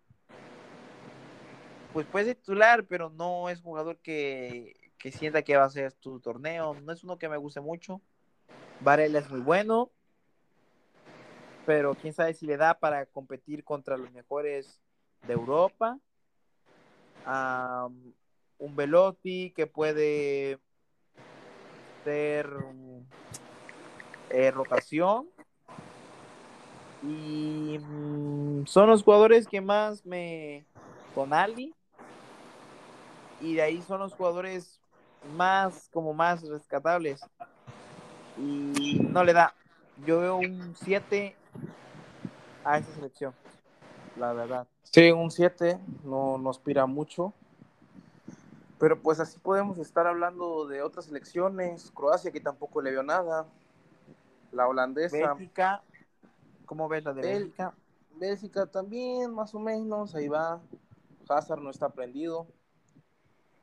pues 1.92 2.06
puede 2.06 2.26
ser 2.26 2.36
titular, 2.36 2.84
pero 2.84 3.10
no 3.10 3.48
es 3.48 3.60
jugador 3.60 3.96
que, 3.98 4.74
que 4.98 5.10
sienta 5.10 5.42
que 5.42 5.56
va 5.56 5.64
a 5.64 5.70
ser 5.70 5.92
tu 5.94 6.20
torneo. 6.20 6.74
No 6.82 6.92
es 6.92 7.02
uno 7.04 7.18
que 7.18 7.28
me 7.28 7.36
guste 7.36 7.60
mucho. 7.60 8.00
Varela 8.80 9.18
es 9.18 9.30
muy 9.30 9.40
bueno, 9.40 9.90
pero 11.66 11.94
quién 11.94 12.12
sabe 12.12 12.34
si 12.34 12.46
le 12.46 12.56
da 12.56 12.74
para 12.74 13.06
competir 13.06 13.64
contra 13.64 13.96
los 13.96 14.10
mejores 14.12 14.80
de 15.26 15.32
Europa. 15.32 15.98
Am, 17.24 18.12
un 18.58 18.76
Velotti 18.76 19.50
que 19.50 19.66
puede 19.66 20.58
ser 22.04 22.48
mm, 22.48 23.00
eh, 24.30 24.50
rotación. 24.50 25.28
Y 27.02 27.78
mm, 27.78 28.66
son 28.66 28.88
los 28.88 29.02
jugadores 29.02 29.46
que 29.46 29.60
más 29.60 30.04
me. 30.04 30.66
Tonali. 31.14 31.74
Y 33.40 33.54
de 33.54 33.62
ahí 33.62 33.82
son 33.82 34.00
los 34.00 34.14
jugadores 34.14 34.80
más, 35.36 35.88
como 35.92 36.12
más 36.12 36.42
rescatables. 36.42 37.20
Y 38.36 39.00
no 39.00 39.24
le 39.24 39.32
da. 39.32 39.54
Yo 40.06 40.20
veo 40.20 40.36
un 40.36 40.74
7 40.76 41.36
a 42.64 42.78
esta 42.78 42.94
selección. 42.94 43.34
La 44.16 44.32
verdad. 44.32 44.66
Sí, 44.82 45.10
un 45.10 45.30
7, 45.30 45.78
no, 46.04 46.38
no 46.38 46.50
aspira 46.50 46.86
mucho. 46.86 47.32
Pero 48.78 49.00
pues 49.00 49.20
así 49.20 49.38
podemos 49.38 49.78
estar 49.78 50.06
hablando 50.06 50.66
de 50.66 50.82
otras 50.82 51.06
selecciones. 51.06 51.90
Croacia 51.92 52.30
que 52.30 52.40
tampoco 52.40 52.82
le 52.82 52.90
vio 52.90 53.02
nada. 53.02 53.46
La 54.52 54.68
holandesa. 54.68 55.34
Bélgica. 55.34 55.82
¿Cómo 56.66 56.88
ves 56.88 57.04
la 57.04 57.12
de 57.12 57.22
Bélgica? 57.22 57.74
Bélgica 58.16 58.66
también, 58.66 59.32
más 59.34 59.54
o 59.54 59.58
menos. 59.58 60.14
Ahí 60.14 60.28
va. 60.28 60.60
Hazard 61.28 61.60
no 61.60 61.70
está 61.70 61.88
prendido. 61.88 62.46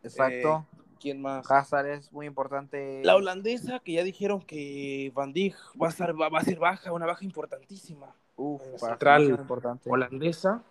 Exacto. 0.04 0.66
¿Quién 1.02 1.22
más? 1.22 1.50
Hazard 1.50 1.88
es 1.88 2.12
muy 2.12 2.28
importante. 2.28 3.02
La 3.04 3.16
holandesa 3.16 3.80
que 3.80 3.94
ya 3.94 4.04
dijeron 4.04 4.42
que 4.42 5.12
Van 5.16 5.34
Dijk 5.34 5.56
va 5.82 5.88
a, 5.88 5.90
estar, 5.90 6.14
va, 6.20 6.30
va 6.30 6.40
a 6.40 6.44
ser 6.44 6.60
baja, 6.60 6.92
una 6.94 7.06
baja 7.08 7.26
importantísima. 7.26 8.14
Uf, 8.36 8.62
central 8.78 9.30
importante. 9.30 9.90
holandesa. 9.90 10.64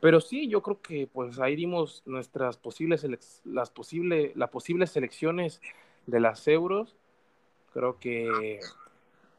Pero 0.00 0.20
sí, 0.20 0.48
yo 0.48 0.62
creo 0.62 0.80
que 0.82 1.06
pues 1.06 1.38
ahí 1.38 1.54
dimos 1.54 2.02
nuestras 2.06 2.56
posibles 2.56 3.04
selec- 3.04 3.40
las 3.44 3.70
posible, 3.70 4.32
las 4.34 4.50
posibles 4.50 4.90
selecciones 4.90 5.60
de 6.06 6.18
las 6.18 6.46
euros. 6.48 6.96
Creo 7.72 7.98
que 8.00 8.58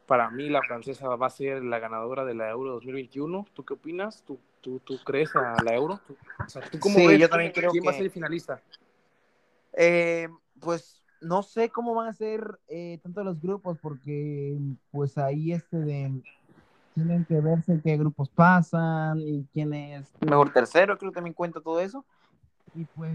para 0.06 0.30
mí 0.30 0.48
la 0.48 0.62
francesa 0.62 1.08
va 1.16 1.26
a 1.26 1.30
ser 1.30 1.62
la 1.62 1.78
ganadora 1.78 2.24
de 2.24 2.34
la 2.34 2.48
Euro 2.50 2.72
2021. 2.72 3.46
¿Tú 3.52 3.64
qué 3.64 3.74
opinas? 3.74 4.22
¿Tú, 4.26 4.38
tú, 4.62 4.80
tú 4.80 4.98
crees 5.04 5.36
a 5.36 5.54
la 5.62 5.74
Euro? 5.74 6.00
¿Tú, 6.06 6.16
o 6.44 6.48
sea, 6.48 6.62
¿tú 6.62 6.78
cómo 6.80 6.96
Sí, 6.98 7.06
ves 7.08 7.20
yo 7.20 7.28
también 7.28 7.52
creo 7.52 7.70
quién 7.70 7.84
va 7.84 7.90
a 7.90 7.92
que- 7.92 7.98
ser 7.98 8.06
el 8.06 8.10
finalista? 8.12 8.62
Eh, 9.76 10.28
pues 10.60 11.02
no 11.20 11.42
sé 11.42 11.70
cómo 11.70 11.94
van 11.94 12.08
a 12.08 12.12
ser 12.12 12.60
eh, 12.68 12.98
tanto 13.02 13.24
los 13.24 13.40
grupos, 13.40 13.78
porque 13.80 14.56
pues 14.90 15.18
ahí 15.18 15.52
este 15.52 15.78
de 15.78 16.22
tienen 16.94 17.24
que 17.24 17.40
verse 17.40 17.80
qué 17.82 17.96
grupos 17.96 18.28
pasan 18.28 19.18
y 19.20 19.44
quién 19.52 19.74
es 19.74 20.12
mejor 20.20 20.52
tercero, 20.52 20.96
creo 20.96 21.10
que 21.10 21.16
también 21.16 21.34
cuenta 21.34 21.60
todo 21.60 21.80
eso. 21.80 22.04
Y 22.74 22.84
pues 22.84 23.12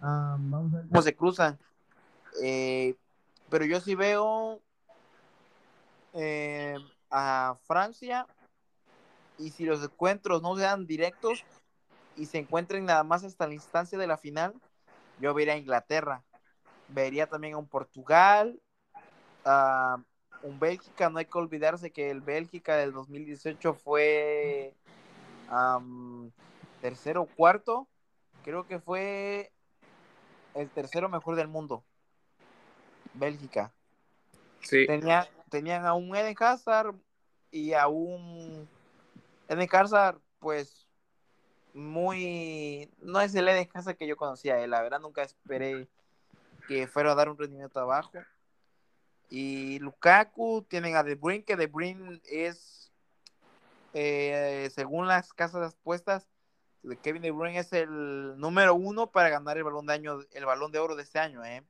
ah, 0.00 0.36
vamos 0.38 0.74
a 0.74 0.78
ver 0.78 0.88
cómo 0.88 1.02
se 1.02 1.14
cruzan. 1.14 1.58
Eh, 2.42 2.96
pero 3.48 3.64
yo 3.64 3.80
sí 3.80 3.94
veo 3.94 4.60
eh, 6.14 6.76
a 7.10 7.56
Francia 7.64 8.26
y 9.38 9.50
si 9.50 9.64
los 9.64 9.82
encuentros 9.82 10.42
no 10.42 10.56
sean 10.56 10.86
directos 10.86 11.44
y 12.16 12.26
se 12.26 12.38
encuentren 12.38 12.84
nada 12.84 13.04
más 13.04 13.24
hasta 13.24 13.46
la 13.46 13.54
instancia 13.54 13.98
de 13.98 14.06
la 14.06 14.18
final, 14.18 14.54
yo 15.20 15.34
vería 15.34 15.54
a 15.54 15.58
Inglaterra. 15.58 16.24
Vería 16.88 17.28
también 17.28 17.54
a 17.54 17.58
un 17.58 17.68
Portugal, 17.68 18.60
a 19.44 20.02
un 20.42 20.58
Bélgica. 20.58 21.08
No 21.08 21.18
hay 21.18 21.26
que 21.26 21.38
olvidarse 21.38 21.92
que 21.92 22.10
el 22.10 22.20
Bélgica 22.20 22.76
del 22.76 22.92
2018 22.92 23.74
fue 23.74 24.74
tercero 26.80 27.22
o 27.22 27.26
cuarto. 27.26 27.86
Creo 28.42 28.66
que 28.66 28.80
fue 28.80 29.52
el 30.54 30.68
tercero 30.70 31.08
mejor 31.08 31.36
del 31.36 31.48
mundo. 31.48 31.84
Bélgica. 33.14 33.72
Sí. 34.60 34.86
Tenía, 34.86 35.28
tenían 35.48 35.86
a 35.86 35.94
un 35.94 36.14
Eden 36.14 36.34
Hazard 36.38 36.94
y 37.50 37.72
a 37.72 37.88
un 37.88 38.68
Eden 39.48 39.68
Hazard, 39.70 40.18
pues 40.38 40.79
muy 41.74 42.90
no 43.00 43.20
es 43.20 43.34
el 43.34 43.48
Eden 43.48 43.68
Hazard 43.72 43.96
que 43.96 44.06
yo 44.06 44.16
conocía, 44.16 44.62
eh, 44.62 44.66
la 44.66 44.82
verdad 44.82 45.00
nunca 45.00 45.22
esperé 45.22 45.88
que 46.68 46.86
fuera 46.86 47.12
a 47.12 47.14
dar 47.14 47.28
un 47.28 47.38
rendimiento 47.38 47.80
abajo. 47.80 48.12
Y 49.28 49.78
Lukaku 49.78 50.62
tienen 50.68 50.96
a 50.96 51.04
De 51.04 51.14
Bruyne, 51.14 51.44
que 51.44 51.56
De 51.56 51.66
Bruyne 51.66 52.20
es, 52.24 52.90
eh, 53.94 54.68
según 54.74 55.06
las 55.06 55.32
casas 55.32 55.76
puestas, 55.82 56.26
de 56.82 56.96
Kevin 56.96 57.22
De 57.22 57.30
Bruyne 57.30 57.58
es 57.58 57.72
el 57.72 58.38
número 58.38 58.74
uno 58.74 59.10
para 59.10 59.28
ganar 59.28 59.56
el 59.56 59.64
balón 59.64 59.86
de 59.86 59.92
año, 59.92 60.20
el 60.32 60.46
balón 60.46 60.72
de 60.72 60.78
oro 60.78 60.96
de 60.96 61.02
este 61.02 61.18
año, 61.18 61.44
¿eh? 61.44 61.62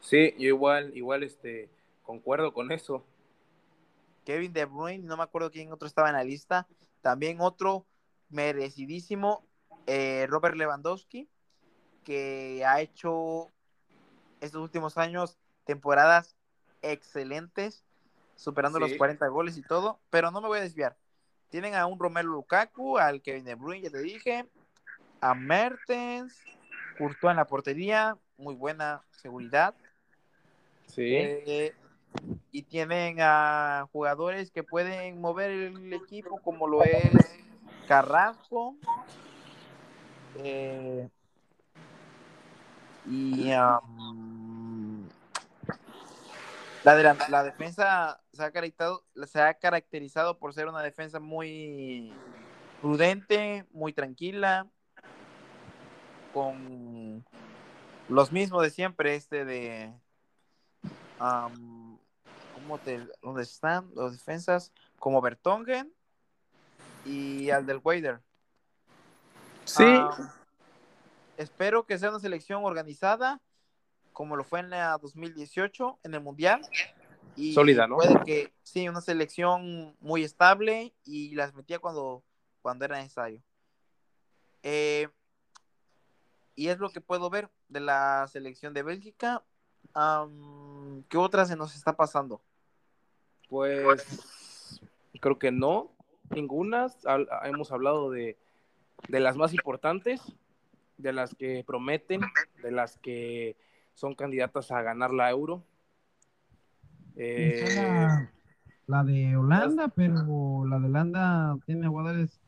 Sí, 0.00 0.34
yo 0.38 0.48
igual, 0.48 0.96
igual, 0.96 1.22
este, 1.22 1.68
concuerdo 2.02 2.52
con 2.52 2.70
eso. 2.72 3.04
Kevin 4.24 4.52
De 4.52 4.64
Bruyne, 4.64 5.04
no 5.04 5.16
me 5.16 5.22
acuerdo 5.22 5.50
quién 5.50 5.72
otro 5.72 5.88
estaba 5.88 6.08
en 6.08 6.16
la 6.16 6.24
lista. 6.24 6.66
También 7.02 7.40
otro 7.40 7.84
merecidísimo, 8.34 9.46
eh, 9.86 10.26
Robert 10.28 10.56
Lewandowski, 10.56 11.28
que 12.02 12.64
ha 12.66 12.80
hecho 12.80 13.50
estos 14.40 14.60
últimos 14.60 14.98
años 14.98 15.38
temporadas 15.64 16.36
excelentes, 16.82 17.84
superando 18.34 18.78
los 18.78 18.92
40 18.94 19.26
goles 19.28 19.56
y 19.56 19.62
todo, 19.62 20.00
pero 20.10 20.30
no 20.30 20.40
me 20.40 20.48
voy 20.48 20.58
a 20.58 20.62
desviar. 20.62 20.96
Tienen 21.48 21.74
a 21.74 21.86
un 21.86 21.98
Romelu 21.98 22.32
Lukaku, 22.32 22.98
al 22.98 23.22
Kevin 23.22 23.44
De 23.44 23.54
Bruyne, 23.54 23.84
ya 23.84 23.90
te 23.90 24.02
dije, 24.02 24.46
a 25.20 25.34
Mertens, 25.34 26.36
Courtois 26.98 27.30
en 27.30 27.36
la 27.36 27.46
portería, 27.46 28.18
muy 28.36 28.56
buena 28.56 29.02
seguridad. 29.12 29.74
Sí. 30.86 31.14
Eh, 31.14 31.74
y 32.50 32.62
tienen 32.62 33.18
a 33.20 33.88
jugadores 33.92 34.50
que 34.50 34.64
pueden 34.64 35.20
mover 35.20 35.50
el 35.50 35.92
equipo, 35.92 36.40
como 36.42 36.66
lo 36.66 36.82
es 36.82 37.43
Carrasco. 37.86 38.76
Eh, 40.36 41.08
y 43.06 43.52
um, 43.52 45.08
la, 46.82 47.42
defensa 47.44 48.20
se 48.32 48.42
ha, 48.42 48.50
caracterizado, 48.50 49.04
se 49.26 49.40
ha 49.40 49.54
caracterizado 49.54 50.38
por 50.38 50.54
ser 50.54 50.68
una 50.68 50.82
defensa 50.82 51.20
muy 51.20 52.12
prudente, 52.80 53.66
muy 53.72 53.92
tranquila, 53.92 54.66
con 56.32 57.24
los 58.08 58.32
mismos 58.32 58.62
de 58.62 58.70
siempre, 58.70 59.14
este 59.14 59.44
de... 59.44 59.92
Um, 61.20 61.96
¿cómo 62.54 62.78
te, 62.78 63.06
¿Dónde 63.22 63.42
están 63.42 63.90
los 63.94 64.12
defensas? 64.12 64.72
Como 64.98 65.20
Bertongen 65.20 65.92
y 67.04 67.50
al 67.50 67.66
del 67.66 67.80
Wader. 67.82 68.20
Sí. 69.64 69.84
Espero 71.36 71.84
que 71.84 71.98
sea 71.98 72.10
una 72.10 72.20
selección 72.20 72.64
organizada, 72.64 73.40
como 74.12 74.36
lo 74.36 74.44
fue 74.44 74.60
en 74.60 74.70
la 74.70 74.96
2018 74.98 75.98
en 76.02 76.14
el 76.14 76.20
Mundial. 76.20 76.66
Y 77.36 77.52
Sólida, 77.52 77.86
¿no? 77.86 77.96
Puede 77.96 78.22
que 78.24 78.52
sí, 78.62 78.88
una 78.88 79.00
selección 79.00 79.96
muy 80.00 80.22
estable 80.22 80.94
y 81.04 81.34
las 81.34 81.54
metía 81.54 81.78
cuando, 81.78 82.22
cuando 82.62 82.84
era 82.84 82.98
necesario. 82.98 83.42
Eh, 84.62 85.08
y 86.54 86.68
es 86.68 86.78
lo 86.78 86.90
que 86.90 87.00
puedo 87.00 87.28
ver 87.30 87.50
de 87.68 87.80
la 87.80 88.28
selección 88.30 88.72
de 88.72 88.82
Bélgica. 88.82 89.42
¿Qué 91.08 91.18
otra 91.18 91.44
se 91.44 91.56
nos 91.56 91.74
está 91.74 91.94
pasando? 91.94 92.40
Pues 93.48 94.80
creo 95.20 95.38
que 95.38 95.50
no, 95.50 95.93
ninguna. 96.34 96.86
Hemos 97.44 97.72
hablado 97.72 98.10
de, 98.10 98.36
de 99.08 99.20
las 99.20 99.36
más 99.36 99.54
importantes 99.54 100.20
de 100.98 101.12
las 101.12 101.34
que 101.34 101.64
prometen, 101.66 102.20
de 102.62 102.70
las 102.70 102.98
que 102.98 103.56
son 103.94 104.14
candidatas 104.14 104.70
a 104.70 104.82
ganar 104.82 105.12
la 105.12 105.30
euro. 105.30 105.64
Eh, 107.16 107.64
la, 108.86 109.04
de 109.04 109.36
Holanda, 109.36 109.88
pero 109.88 110.64
la 110.66 110.78
de 110.78 110.86
Holanda 110.86 111.56
tiene 111.64 111.86
jugadores 111.86 112.40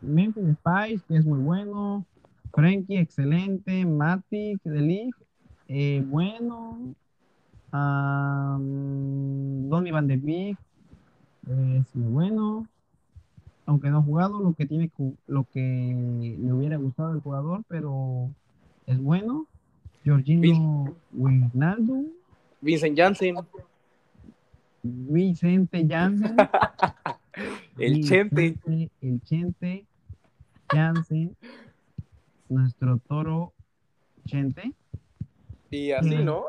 Memphis 0.00 0.56
Spice, 0.58 1.04
que 1.08 1.16
es 1.16 1.26
muy 1.26 1.40
bueno, 1.40 2.04
Frankie, 2.52 2.98
excelente, 2.98 3.84
Matic, 3.84 4.62
de 4.62 5.10
eh, 5.68 6.04
bueno, 6.06 6.94
um, 7.72 9.68
Donny 9.68 9.90
Van 9.90 10.06
de 10.06 10.16
Beek, 10.16 10.56
es 11.48 11.94
muy 11.96 12.12
bueno, 12.12 12.68
aunque 13.66 13.90
no 13.90 13.98
ha 13.98 14.02
jugado 14.02 14.40
lo 14.40 14.54
que 14.54 14.66
tiene 14.66 14.90
lo 15.26 15.44
que 15.44 16.36
le 16.40 16.52
hubiera 16.52 16.76
gustado 16.76 17.10
al 17.10 17.20
jugador, 17.20 17.64
pero 17.68 18.30
es 18.86 18.98
bueno. 18.98 19.46
Georgino 20.04 20.94
Wijnaldo. 21.12 22.04
Vincent 22.60 22.96
Janssen. 22.96 23.36
Vicente 24.82 25.84
Janssen. 25.88 26.36
el 27.78 28.04
Chente. 28.04 28.56
El 29.02 29.20
Chente 29.22 29.84
Janssen. 30.68 31.36
Nuestro 32.48 32.98
toro 32.98 33.52
Chente. 34.26 34.72
Y 35.70 35.90
así, 35.90 36.16
¿no? 36.16 36.44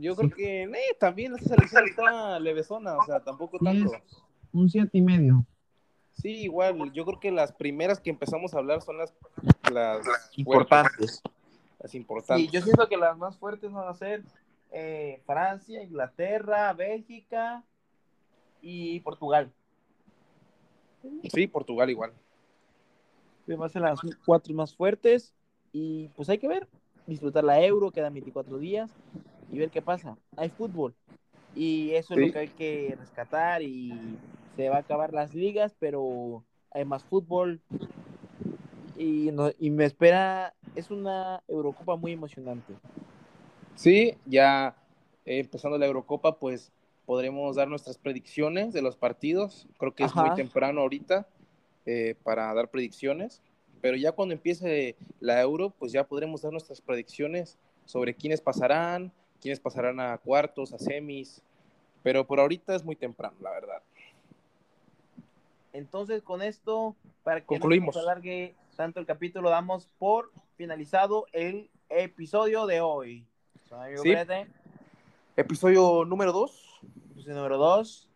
Yo 0.00 0.16
creo 0.16 0.30
que 0.30 0.62
eh, 0.62 0.96
también 0.98 1.34
esa 1.34 1.50
selección 1.50 1.84
está 1.86 2.40
levesona, 2.40 2.96
o 2.96 3.04
sea, 3.04 3.20
tampoco 3.20 3.58
tanto. 3.58 3.92
un 4.52 4.70
siete 4.70 4.96
y 4.96 5.02
medio. 5.02 5.44
Sí, 6.12 6.42
igual, 6.42 6.92
yo 6.92 7.04
creo 7.04 7.18
que 7.18 7.30
las 7.30 7.52
primeras 7.52 8.00
que 8.00 8.10
empezamos 8.10 8.54
a 8.54 8.58
hablar 8.58 8.82
son 8.82 8.98
las, 8.98 9.14
las 9.72 10.06
importantes. 10.36 11.22
Las 11.80 11.94
importantes. 11.94 12.46
Y 12.46 12.50
yo 12.50 12.60
siento 12.60 12.88
que 12.88 12.96
las 12.96 13.16
más 13.16 13.36
fuertes 13.36 13.72
van 13.72 13.88
a 13.88 13.94
ser 13.94 14.22
eh, 14.70 15.20
Francia, 15.26 15.82
Inglaterra, 15.82 16.72
Bélgica 16.72 17.64
y 18.60 19.00
Portugal. 19.00 19.52
Sí, 21.32 21.46
Portugal 21.46 21.90
igual. 21.90 22.12
Van 23.46 23.62
a 23.62 23.68
ser 23.68 23.82
las 23.82 24.00
cuatro 24.24 24.54
más 24.54 24.74
fuertes 24.74 25.34
y 25.72 26.08
pues 26.08 26.28
hay 26.28 26.38
que 26.38 26.46
ver, 26.46 26.68
disfrutar 27.06 27.42
la 27.42 27.60
Euro, 27.64 27.90
quedan 27.90 28.14
24 28.14 28.58
días 28.58 28.90
y 29.50 29.58
ver 29.58 29.70
qué 29.70 29.82
pasa. 29.82 30.16
Hay 30.36 30.50
fútbol 30.50 30.94
y 31.54 31.90
eso 31.90 32.14
es 32.14 32.20
lo 32.20 32.32
que 32.32 32.38
hay 32.38 32.48
que 32.48 32.96
rescatar 32.98 33.62
y 33.62 34.16
se 34.56 34.68
va 34.68 34.76
a 34.76 34.80
acabar 34.80 35.12
las 35.12 35.34
ligas, 35.34 35.74
pero 35.78 36.44
hay 36.70 36.84
más 36.84 37.04
fútbol 37.04 37.60
y, 38.96 39.30
y 39.58 39.70
me 39.70 39.84
espera, 39.84 40.54
es 40.74 40.90
una 40.90 41.42
Eurocopa 41.48 41.96
muy 41.96 42.12
emocionante. 42.12 42.74
Sí, 43.74 44.16
ya 44.26 44.76
eh, 45.24 45.40
empezando 45.40 45.78
la 45.78 45.86
Eurocopa, 45.86 46.38
pues 46.38 46.72
podremos 47.06 47.56
dar 47.56 47.68
nuestras 47.68 47.98
predicciones 47.98 48.72
de 48.72 48.82
los 48.82 48.96
partidos. 48.96 49.66
Creo 49.78 49.94
que 49.94 50.04
es 50.04 50.14
muy 50.14 50.34
temprano 50.34 50.80
ahorita 50.82 51.26
eh, 51.86 52.14
para 52.22 52.52
dar 52.54 52.70
predicciones, 52.70 53.42
pero 53.80 53.96
ya 53.96 54.12
cuando 54.12 54.34
empiece 54.34 54.96
la 55.20 55.40
Euro, 55.40 55.70
pues 55.70 55.92
ya 55.92 56.04
podremos 56.04 56.42
dar 56.42 56.52
nuestras 56.52 56.80
predicciones 56.80 57.58
sobre 57.84 58.14
quiénes 58.14 58.40
pasarán, 58.40 59.12
quiénes 59.40 59.58
pasarán 59.58 59.98
a 59.98 60.16
cuartos, 60.18 60.72
a 60.72 60.78
semis, 60.78 61.42
pero 62.02 62.26
por 62.26 62.38
ahorita 62.40 62.74
es 62.74 62.84
muy 62.84 62.94
temprano, 62.96 63.36
la 63.40 63.50
verdad. 63.50 63.82
Entonces, 65.72 66.22
con 66.22 66.42
esto, 66.42 66.96
para 67.22 67.40
que 67.40 67.46
Concluimos. 67.46 67.94
no 67.94 68.00
se 68.00 68.06
alargue 68.06 68.54
tanto 68.76 69.00
el 69.00 69.06
capítulo, 69.06 69.50
damos 69.50 69.86
por 69.98 70.30
finalizado 70.56 71.26
el 71.32 71.70
episodio 71.88 72.66
de 72.66 72.80
hoy. 72.80 73.26
Sí. 74.02 74.14
Episodio 75.36 76.04
número 76.04 76.32
2. 76.32 76.80
Episodio 77.12 77.36
número 77.36 77.56
2. 77.56 78.08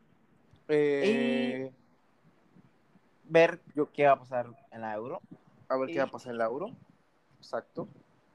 Eh... 0.69 1.73
ver 3.25 3.61
qué 3.95 4.07
va 4.07 4.13
a 4.13 4.19
pasar 4.19 4.47
en 4.71 4.83
la 4.83 4.95
euro. 4.95 5.21
A 5.69 5.77
ver 5.79 5.89
qué 5.89 5.99
va 5.99 6.05
a 6.05 6.11
pasar 6.11 6.33
en 6.33 6.39
la 6.39 6.45
euro. 6.45 6.71
Exacto. 7.39 7.89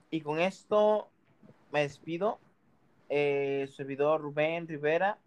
Y 0.09 0.21
con 0.21 0.39
esto 0.39 1.09
me 1.71 1.81
despido. 1.81 2.39
Eh, 3.09 3.69
servidor 3.75 4.21
Rubén 4.21 4.67
Rivera. 4.67 5.19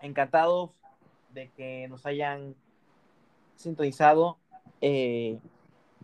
encantado 0.00 0.72
de 1.36 1.50
que 1.50 1.86
nos 1.88 2.06
hayan 2.06 2.56
sintonizado 3.56 4.38
eh, 4.80 5.38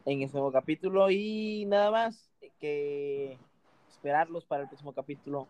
en 0.05 0.23
este 0.23 0.37
nuevo 0.37 0.53
capítulo 0.53 1.11
y 1.11 1.65
nada 1.67 1.91
más 1.91 2.31
que 2.61 3.39
esperarlos 3.89 4.45
para 4.45 4.63
el 4.63 4.69
próximo 4.69 4.93
capítulo 4.93 5.49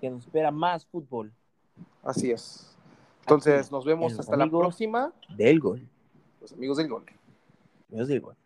que 0.00 0.08
nos 0.08 0.22
espera 0.24 0.50
más 0.50 0.86
fútbol. 0.86 1.32
Así 2.02 2.30
es. 2.30 2.78
Entonces 3.20 3.72
nos 3.72 3.84
vemos 3.84 4.16
hasta 4.18 4.36
la 4.36 4.46
próxima. 4.48 5.12
Del 5.36 5.58
gol. 5.58 5.88
Los 6.40 6.52
amigos 6.52 6.76
del 6.78 6.88
gol. 6.88 7.04
Amigos 7.88 8.08
del 8.08 8.20
gol. 8.20 8.36